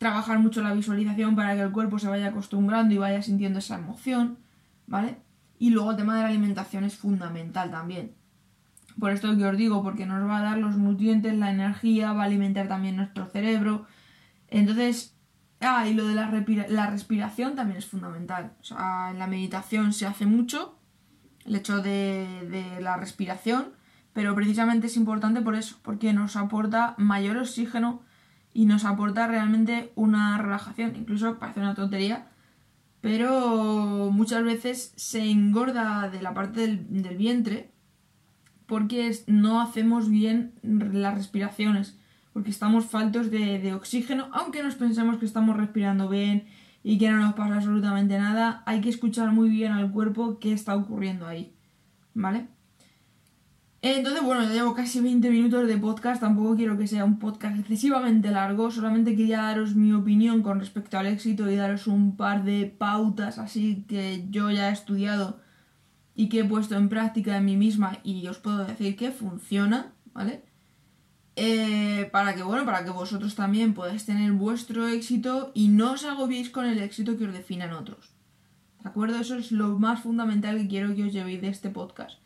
trabajar 0.00 0.38
mucho 0.38 0.62
la 0.62 0.72
visualización 0.72 1.36
para 1.36 1.54
que 1.54 1.60
el 1.60 1.72
cuerpo 1.72 1.98
se 1.98 2.08
vaya 2.08 2.28
acostumbrando 2.28 2.94
y 2.94 2.96
vaya 2.96 3.20
sintiendo 3.20 3.58
esa 3.58 3.74
emoción, 3.74 4.38
¿vale? 4.86 5.18
Y 5.58 5.68
luego 5.68 5.90
el 5.90 5.98
tema 5.98 6.16
de 6.16 6.22
la 6.22 6.28
alimentación 6.28 6.84
es 6.84 6.96
fundamental 6.96 7.70
también. 7.70 8.14
Por 8.98 9.10
esto 9.10 9.36
que 9.36 9.44
os 9.44 9.56
digo, 9.58 9.82
porque 9.82 10.06
nos 10.06 10.26
va 10.26 10.38
a 10.38 10.42
dar 10.42 10.56
los 10.56 10.78
nutrientes, 10.78 11.36
la 11.36 11.50
energía, 11.50 12.14
va 12.14 12.22
a 12.22 12.24
alimentar 12.24 12.66
también 12.66 12.96
nuestro 12.96 13.26
cerebro. 13.26 13.84
Entonces, 14.48 15.18
ah, 15.60 15.86
y 15.86 15.92
lo 15.92 16.06
de 16.06 16.14
la, 16.14 16.86
respiración 16.86 17.54
también 17.54 17.76
es 17.76 17.86
fundamental. 17.86 18.54
O 18.58 18.64
sea, 18.64 19.10
en 19.10 19.18
la 19.18 19.26
meditación 19.26 19.92
se 19.92 20.06
hace 20.06 20.24
mucho, 20.24 20.78
el 21.44 21.56
hecho 21.56 21.82
de 21.82 22.78
la 22.80 22.96
respiración, 22.96 23.74
pero 24.14 24.34
precisamente 24.34 24.86
es 24.86 24.96
importante 24.96 25.42
por 25.42 25.56
eso, 25.56 25.76
porque 25.82 26.14
nos 26.14 26.36
aporta 26.36 26.94
mayor 26.96 27.36
oxígeno 27.36 28.00
y 28.52 28.66
nos 28.66 28.84
aporta 28.84 29.26
realmente 29.26 29.92
una 29.94 30.38
relajación. 30.38 30.94
Incluso 30.96 31.38
parece 31.38 31.60
una 31.60 31.74
tontería, 31.74 32.28
pero 33.00 34.10
muchas 34.12 34.44
veces 34.44 34.92
se 34.96 35.30
engorda 35.30 36.08
de 36.10 36.22
la 36.22 36.34
parte 36.34 36.60
del, 36.66 37.16
vientre 37.16 37.70
porque 38.66 39.16
no 39.26 39.60
hacemos 39.60 40.08
bien 40.08 40.52
las 40.62 41.14
respiraciones, 41.14 41.98
porque 42.32 42.50
estamos 42.50 42.86
faltos 42.86 43.30
de, 43.30 43.58
de 43.58 43.74
oxígeno, 43.74 44.28
aunque 44.32 44.62
nos 44.62 44.76
pensemos 44.76 45.16
que 45.18 45.26
estamos 45.26 45.56
respirando 45.56 46.08
bien 46.08 46.46
y 46.84 46.98
que 46.98 47.10
no 47.10 47.18
nos 47.18 47.34
pasa 47.34 47.56
absolutamente 47.56 48.16
nada, 48.18 48.62
hay 48.66 48.80
que 48.80 48.88
escuchar 48.88 49.32
muy 49.32 49.48
bien 49.48 49.72
al 49.72 49.90
cuerpo 49.90 50.38
qué 50.38 50.52
está 50.52 50.76
ocurriendo 50.76 51.26
ahí, 51.26 51.52
¿vale? 52.14 52.46
Entonces, 53.82 54.22
bueno, 54.22 54.42
ya 54.42 54.50
llevo 54.50 54.74
casi 54.74 55.00
20 55.00 55.30
minutos 55.30 55.66
de 55.66 55.78
podcast, 55.78 56.20
tampoco 56.20 56.54
quiero 56.54 56.76
que 56.76 56.86
sea 56.86 57.06
un 57.06 57.18
podcast 57.18 57.58
excesivamente 57.58 58.30
largo, 58.30 58.70
solamente 58.70 59.16
quería 59.16 59.40
daros 59.40 59.74
mi 59.74 59.94
opinión 59.94 60.42
con 60.42 60.60
respecto 60.60 60.98
al 60.98 61.06
éxito 61.06 61.50
y 61.50 61.56
daros 61.56 61.86
un 61.86 62.14
par 62.16 62.44
de 62.44 62.66
pautas 62.66 63.38
así 63.38 63.86
que 63.88 64.26
yo 64.28 64.50
ya 64.50 64.68
he 64.68 64.72
estudiado 64.72 65.40
y 66.14 66.28
que 66.28 66.40
he 66.40 66.44
puesto 66.44 66.74
en 66.74 66.90
práctica 66.90 67.38
en 67.38 67.46
mí 67.46 67.56
misma 67.56 67.98
y 68.04 68.26
os 68.26 68.36
puedo 68.36 68.66
decir 68.66 68.96
que 68.96 69.12
funciona, 69.12 69.92
¿vale? 70.12 70.42
Eh, 71.36 72.10
para 72.12 72.34
que, 72.34 72.42
bueno, 72.42 72.66
para 72.66 72.84
que 72.84 72.90
vosotros 72.90 73.34
también 73.34 73.72
podáis 73.72 74.04
tener 74.04 74.32
vuestro 74.32 74.88
éxito 74.88 75.52
y 75.54 75.68
no 75.68 75.92
os 75.92 76.04
agobiéis 76.04 76.50
con 76.50 76.66
el 76.66 76.78
éxito 76.80 77.16
que 77.16 77.24
os 77.24 77.32
definan 77.32 77.72
otros. 77.72 78.12
¿De 78.82 78.90
acuerdo? 78.90 79.18
Eso 79.18 79.36
es 79.36 79.50
lo 79.50 79.78
más 79.78 80.02
fundamental 80.02 80.58
que 80.58 80.68
quiero 80.68 80.94
que 80.94 81.04
os 81.04 81.12
llevéis 81.14 81.40
de 81.40 81.48
este 81.48 81.70
podcast. 81.70 82.18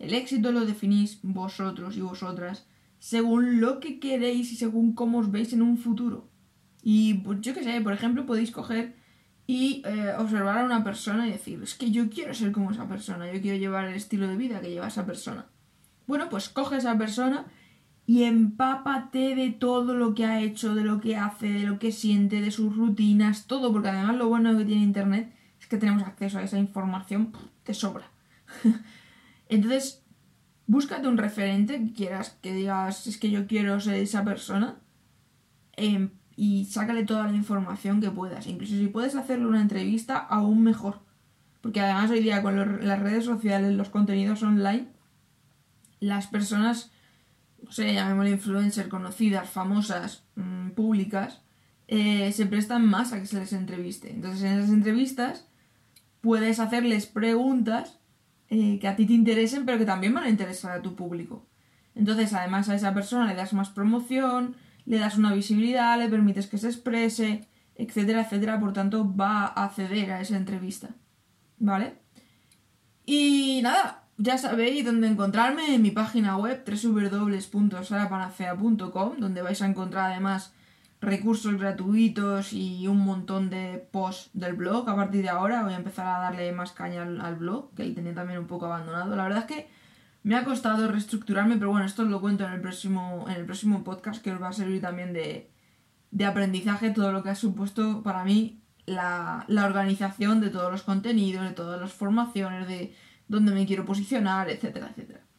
El 0.00 0.14
éxito 0.14 0.50
lo 0.50 0.64
definís 0.64 1.20
vosotros 1.22 1.96
y 1.96 2.00
vosotras 2.00 2.66
según 2.98 3.60
lo 3.60 3.80
que 3.80 4.00
queréis 4.00 4.50
y 4.50 4.56
según 4.56 4.94
cómo 4.94 5.18
os 5.18 5.30
veis 5.30 5.52
en 5.52 5.62
un 5.62 5.76
futuro. 5.76 6.28
Y 6.82 7.14
pues 7.14 7.40
yo 7.42 7.52
qué 7.54 7.62
sé, 7.62 7.80
por 7.82 7.92
ejemplo, 7.92 8.24
podéis 8.24 8.50
coger 8.50 8.96
y 9.46 9.82
eh, 9.84 10.14
observar 10.18 10.58
a 10.58 10.64
una 10.64 10.82
persona 10.82 11.28
y 11.28 11.32
decir, 11.32 11.62
es 11.62 11.74
que 11.74 11.90
yo 11.90 12.08
quiero 12.08 12.32
ser 12.32 12.50
como 12.50 12.70
esa 12.70 12.88
persona, 12.88 13.30
yo 13.30 13.40
quiero 13.42 13.58
llevar 13.58 13.84
el 13.86 13.94
estilo 13.94 14.26
de 14.26 14.36
vida 14.36 14.60
que 14.60 14.70
lleva 14.70 14.88
esa 14.88 15.04
persona. 15.04 15.46
Bueno, 16.06 16.28
pues 16.30 16.48
coge 16.48 16.78
esa 16.78 16.96
persona 16.96 17.46
y 18.06 18.22
empápate 18.22 19.34
de 19.34 19.50
todo 19.50 19.94
lo 19.94 20.14
que 20.14 20.24
ha 20.24 20.40
hecho, 20.40 20.74
de 20.74 20.82
lo 20.82 21.00
que 21.00 21.16
hace, 21.16 21.48
de 21.48 21.64
lo 21.64 21.78
que 21.78 21.92
siente, 21.92 22.40
de 22.40 22.50
sus 22.50 22.74
rutinas, 22.74 23.46
todo, 23.46 23.70
porque 23.70 23.88
además 23.88 24.16
lo 24.16 24.28
bueno 24.28 24.56
que 24.56 24.64
tiene 24.64 24.82
Internet 24.82 25.34
es 25.60 25.66
que 25.66 25.76
tenemos 25.76 26.02
acceso 26.04 26.38
a 26.38 26.42
esa 26.42 26.58
información 26.58 27.32
de 27.66 27.74
sobra. 27.74 28.10
Entonces, 29.50 30.02
búscate 30.66 31.08
un 31.08 31.18
referente 31.18 31.74
que 31.78 31.92
quieras, 31.92 32.38
que 32.40 32.54
digas, 32.54 33.06
es 33.06 33.18
que 33.18 33.30
yo 33.30 33.46
quiero 33.46 33.80
ser 33.80 33.96
esa 33.96 34.24
persona. 34.24 34.76
Em, 35.76 36.10
y 36.36 36.64
sácale 36.66 37.04
toda 37.04 37.26
la 37.26 37.36
información 37.36 38.00
que 38.00 38.10
puedas. 38.10 38.46
Incluso 38.46 38.74
si 38.74 38.86
puedes 38.86 39.14
hacerle 39.14 39.46
una 39.46 39.60
entrevista, 39.60 40.16
aún 40.16 40.62
mejor. 40.62 41.00
Porque 41.60 41.80
además 41.80 42.10
hoy 42.10 42.20
día 42.20 42.42
con 42.42 42.56
las 42.86 42.98
redes 43.00 43.26
sociales, 43.26 43.76
los 43.76 43.90
contenidos 43.90 44.42
online, 44.42 44.86
las 45.98 46.28
personas, 46.28 46.92
no 47.62 47.72
sé, 47.72 47.92
llamémosle 47.92 48.30
influencer, 48.30 48.88
conocidas, 48.88 49.50
famosas, 49.50 50.24
mm, 50.36 50.70
públicas, 50.70 51.42
eh, 51.88 52.32
se 52.32 52.46
prestan 52.46 52.86
más 52.86 53.12
a 53.12 53.20
que 53.20 53.26
se 53.26 53.38
les 53.38 53.52
entreviste. 53.52 54.10
Entonces 54.10 54.42
en 54.42 54.58
esas 54.58 54.70
entrevistas 54.70 55.46
puedes 56.20 56.60
hacerles 56.60 57.06
preguntas 57.06 57.99
eh, 58.50 58.78
que 58.80 58.88
a 58.88 58.96
ti 58.96 59.06
te 59.06 59.12
interesen, 59.12 59.64
pero 59.64 59.78
que 59.78 59.86
también 59.86 60.12
van 60.12 60.24
a 60.24 60.28
interesar 60.28 60.72
a 60.72 60.82
tu 60.82 60.96
público. 60.96 61.46
Entonces 61.94 62.34
además 62.34 62.68
a 62.68 62.74
esa 62.74 62.92
persona 62.92 63.26
le 63.26 63.34
das 63.34 63.52
más 63.52 63.70
promoción, 63.70 64.56
le 64.86 64.98
das 64.98 65.16
una 65.16 65.32
visibilidad, 65.32 65.96
le 65.98 66.08
permites 66.08 66.48
que 66.48 66.58
se 66.58 66.66
exprese, 66.68 67.46
etcétera, 67.76 68.22
etcétera. 68.22 68.58
Por 68.60 68.72
tanto, 68.72 69.14
va 69.14 69.46
a 69.46 69.64
acceder 69.64 70.12
a 70.12 70.20
esa 70.20 70.36
entrevista. 70.36 70.90
¿Vale? 71.58 71.94
Y 73.06 73.60
nada, 73.62 74.04
ya 74.16 74.38
sabéis 74.38 74.84
dónde 74.84 75.08
encontrarme 75.08 75.74
en 75.74 75.82
mi 75.82 75.90
página 75.90 76.36
web 76.36 76.62
www.sarapanacea.com, 76.66 79.16
donde 79.18 79.42
vais 79.42 79.62
a 79.62 79.66
encontrar 79.66 80.10
además 80.10 80.54
recursos 81.00 81.56
gratuitos 81.58 82.52
y 82.52 82.86
un 82.86 82.98
montón 82.98 83.50
de 83.50 83.88
posts 83.90 84.30
del 84.34 84.54
blog. 84.54 84.88
A 84.88 84.96
partir 84.96 85.22
de 85.22 85.30
ahora 85.30 85.62
voy 85.62 85.72
a 85.72 85.76
empezar 85.76 86.06
a 86.06 86.20
darle 86.20 86.52
más 86.52 86.72
caña 86.72 87.02
al, 87.02 87.36
blog, 87.36 87.74
que 87.74 87.86
lo 87.86 87.94
tenía 87.94 88.14
también 88.14 88.38
un 88.38 88.46
poco 88.46 88.66
abandonado. 88.66 89.16
La 89.16 89.24
verdad 89.24 89.46
es 89.48 89.56
que 89.56 89.68
me 90.22 90.36
ha 90.36 90.44
costado 90.44 90.88
reestructurarme, 90.88 91.56
pero 91.56 91.70
bueno, 91.70 91.86
esto 91.86 92.02
os 92.02 92.08
lo 92.08 92.20
cuento 92.20 92.44
en 92.44 92.52
el 92.52 92.60
próximo, 92.60 93.24
en 93.28 93.36
el 93.36 93.46
próximo 93.46 93.82
podcast 93.82 94.22
que 94.22 94.32
os 94.32 94.42
va 94.42 94.48
a 94.48 94.52
servir 94.52 94.82
también 94.82 95.12
de, 95.14 95.50
de 96.10 96.24
aprendizaje, 96.26 96.90
todo 96.90 97.12
lo 97.12 97.22
que 97.22 97.30
ha 97.30 97.34
supuesto 97.34 98.02
para 98.02 98.24
mí 98.24 98.62
la, 98.84 99.44
la, 99.48 99.64
organización 99.64 100.40
de 100.40 100.50
todos 100.50 100.70
los 100.70 100.82
contenidos, 100.82 101.44
de 101.44 101.54
todas 101.54 101.80
las 101.80 101.92
formaciones, 101.92 102.68
de 102.68 102.94
dónde 103.28 103.52
me 103.52 103.66
quiero 103.66 103.86
posicionar, 103.86 104.50
etcétera, 104.50 104.88
etcétera. 104.90 105.29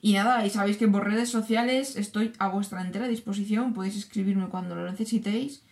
Y 0.00 0.12
nada, 0.12 0.44
y 0.46 0.50
sabéis 0.50 0.76
que 0.76 0.88
por 0.88 1.04
redes 1.04 1.30
sociales 1.30 1.96
estoy 1.96 2.32
a 2.38 2.48
vuestra 2.48 2.82
entera 2.82 3.08
disposición, 3.08 3.72
podéis 3.74 3.96
escribirme 3.96 4.48
cuando 4.48 4.74
lo 4.74 4.88
necesitéis. 4.90 5.64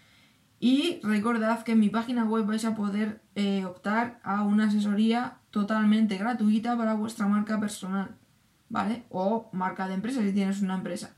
Y 0.61 1.01
recordad 1.03 1.63
que 1.63 1.73
en 1.73 1.81
mi 1.81 1.91
página 1.91 2.25
web 2.25 2.47
vais 2.47 2.65
a 2.65 2.75
poder 2.75 3.21
eh, 3.35 3.65
optar 3.65 4.21
a 4.23 4.43
una 4.43 4.69
asesoría 4.69 5.39
totalmente 5.51 6.17
gratuita 6.17 6.77
para 6.77 6.95
vuestra 6.95 7.27
marca 7.27 7.61
personal. 7.61 8.17
¿vale? 8.75 9.05
O 9.11 9.49
marca 9.53 9.87
de 9.89 9.95
empresa 9.95 10.21
si 10.21 10.33
tienes 10.33 10.61
una 10.61 10.75
empresa. 10.75 11.15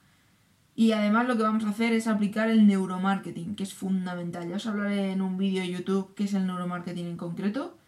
Y 0.75 0.93
además 0.93 1.27
lo 1.27 1.37
que 1.37 1.43
vamos 1.43 1.65
a 1.65 1.71
hacer 1.71 1.95
es 1.95 2.07
aplicar 2.07 2.51
el 2.51 2.67
neuromarketing, 2.67 3.57
que 3.57 3.63
es 3.63 3.73
fundamental. 3.73 4.47
Ya 4.47 4.57
os 4.57 4.67
hablaré 4.67 5.13
en 5.13 5.23
un 5.23 5.39
vídeo 5.39 5.63
de 5.63 5.71
YouTube 5.71 6.15
qué 6.15 6.25
es 6.25 6.35
el 6.35 6.47
neuromarketing 6.47 7.07
en 7.07 7.17
concreto, 7.17 7.79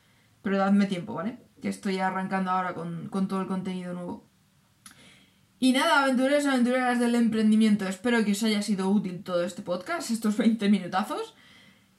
pero 0.40 0.56
dadme 0.56 0.86
tiempo, 0.86 1.12
¿vale? 1.12 1.38
Que 1.60 1.68
estoy 1.68 1.98
arrancando 1.98 2.50
ahora 2.50 2.74
con, 2.74 3.08
con 3.10 3.28
todo 3.28 3.42
el 3.42 3.46
contenido 3.46 3.92
nuevo. 3.92 4.24
Y 5.60 5.72
nada, 5.72 6.04
aventureros 6.04 6.44
y 6.44 6.48
aventureras 6.48 7.00
del 7.00 7.16
emprendimiento, 7.16 7.88
espero 7.88 8.24
que 8.24 8.32
os 8.32 8.42
haya 8.44 8.62
sido 8.62 8.88
útil 8.90 9.24
todo 9.24 9.42
este 9.42 9.62
podcast, 9.62 10.10
estos 10.10 10.36
20 10.36 10.68
minutazos. 10.68 11.34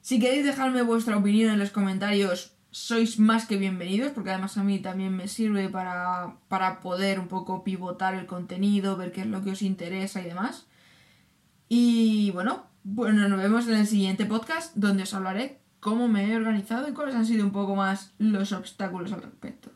Si 0.00 0.18
queréis 0.18 0.46
dejarme 0.46 0.80
vuestra 0.80 1.18
opinión 1.18 1.52
en 1.52 1.58
los 1.58 1.70
comentarios, 1.70 2.54
sois 2.70 3.18
más 3.18 3.44
que 3.46 3.58
bienvenidos, 3.58 4.12
porque 4.12 4.30
además 4.30 4.56
a 4.56 4.64
mí 4.64 4.78
también 4.78 5.14
me 5.14 5.28
sirve 5.28 5.68
para, 5.68 6.36
para 6.48 6.80
poder 6.80 7.20
un 7.20 7.28
poco 7.28 7.62
pivotar 7.62 8.14
el 8.14 8.24
contenido, 8.24 8.96
ver 8.96 9.12
qué 9.12 9.20
es 9.22 9.26
lo 9.26 9.42
que 9.44 9.50
os 9.50 9.60
interesa 9.60 10.22
y 10.22 10.24
demás. 10.24 10.66
Y 11.68 12.30
bueno, 12.30 12.64
bueno, 12.82 13.28
nos 13.28 13.38
vemos 13.42 13.68
en 13.68 13.74
el 13.74 13.86
siguiente 13.86 14.24
podcast 14.24 14.74
donde 14.74 15.02
os 15.02 15.12
hablaré 15.12 15.60
cómo 15.80 16.08
me 16.08 16.32
he 16.32 16.36
organizado 16.36 16.88
y 16.88 16.92
cuáles 16.92 17.14
han 17.14 17.26
sido 17.26 17.44
un 17.44 17.52
poco 17.52 17.76
más 17.76 18.14
los 18.18 18.52
obstáculos 18.52 19.12
al 19.12 19.22
respecto. 19.22 19.70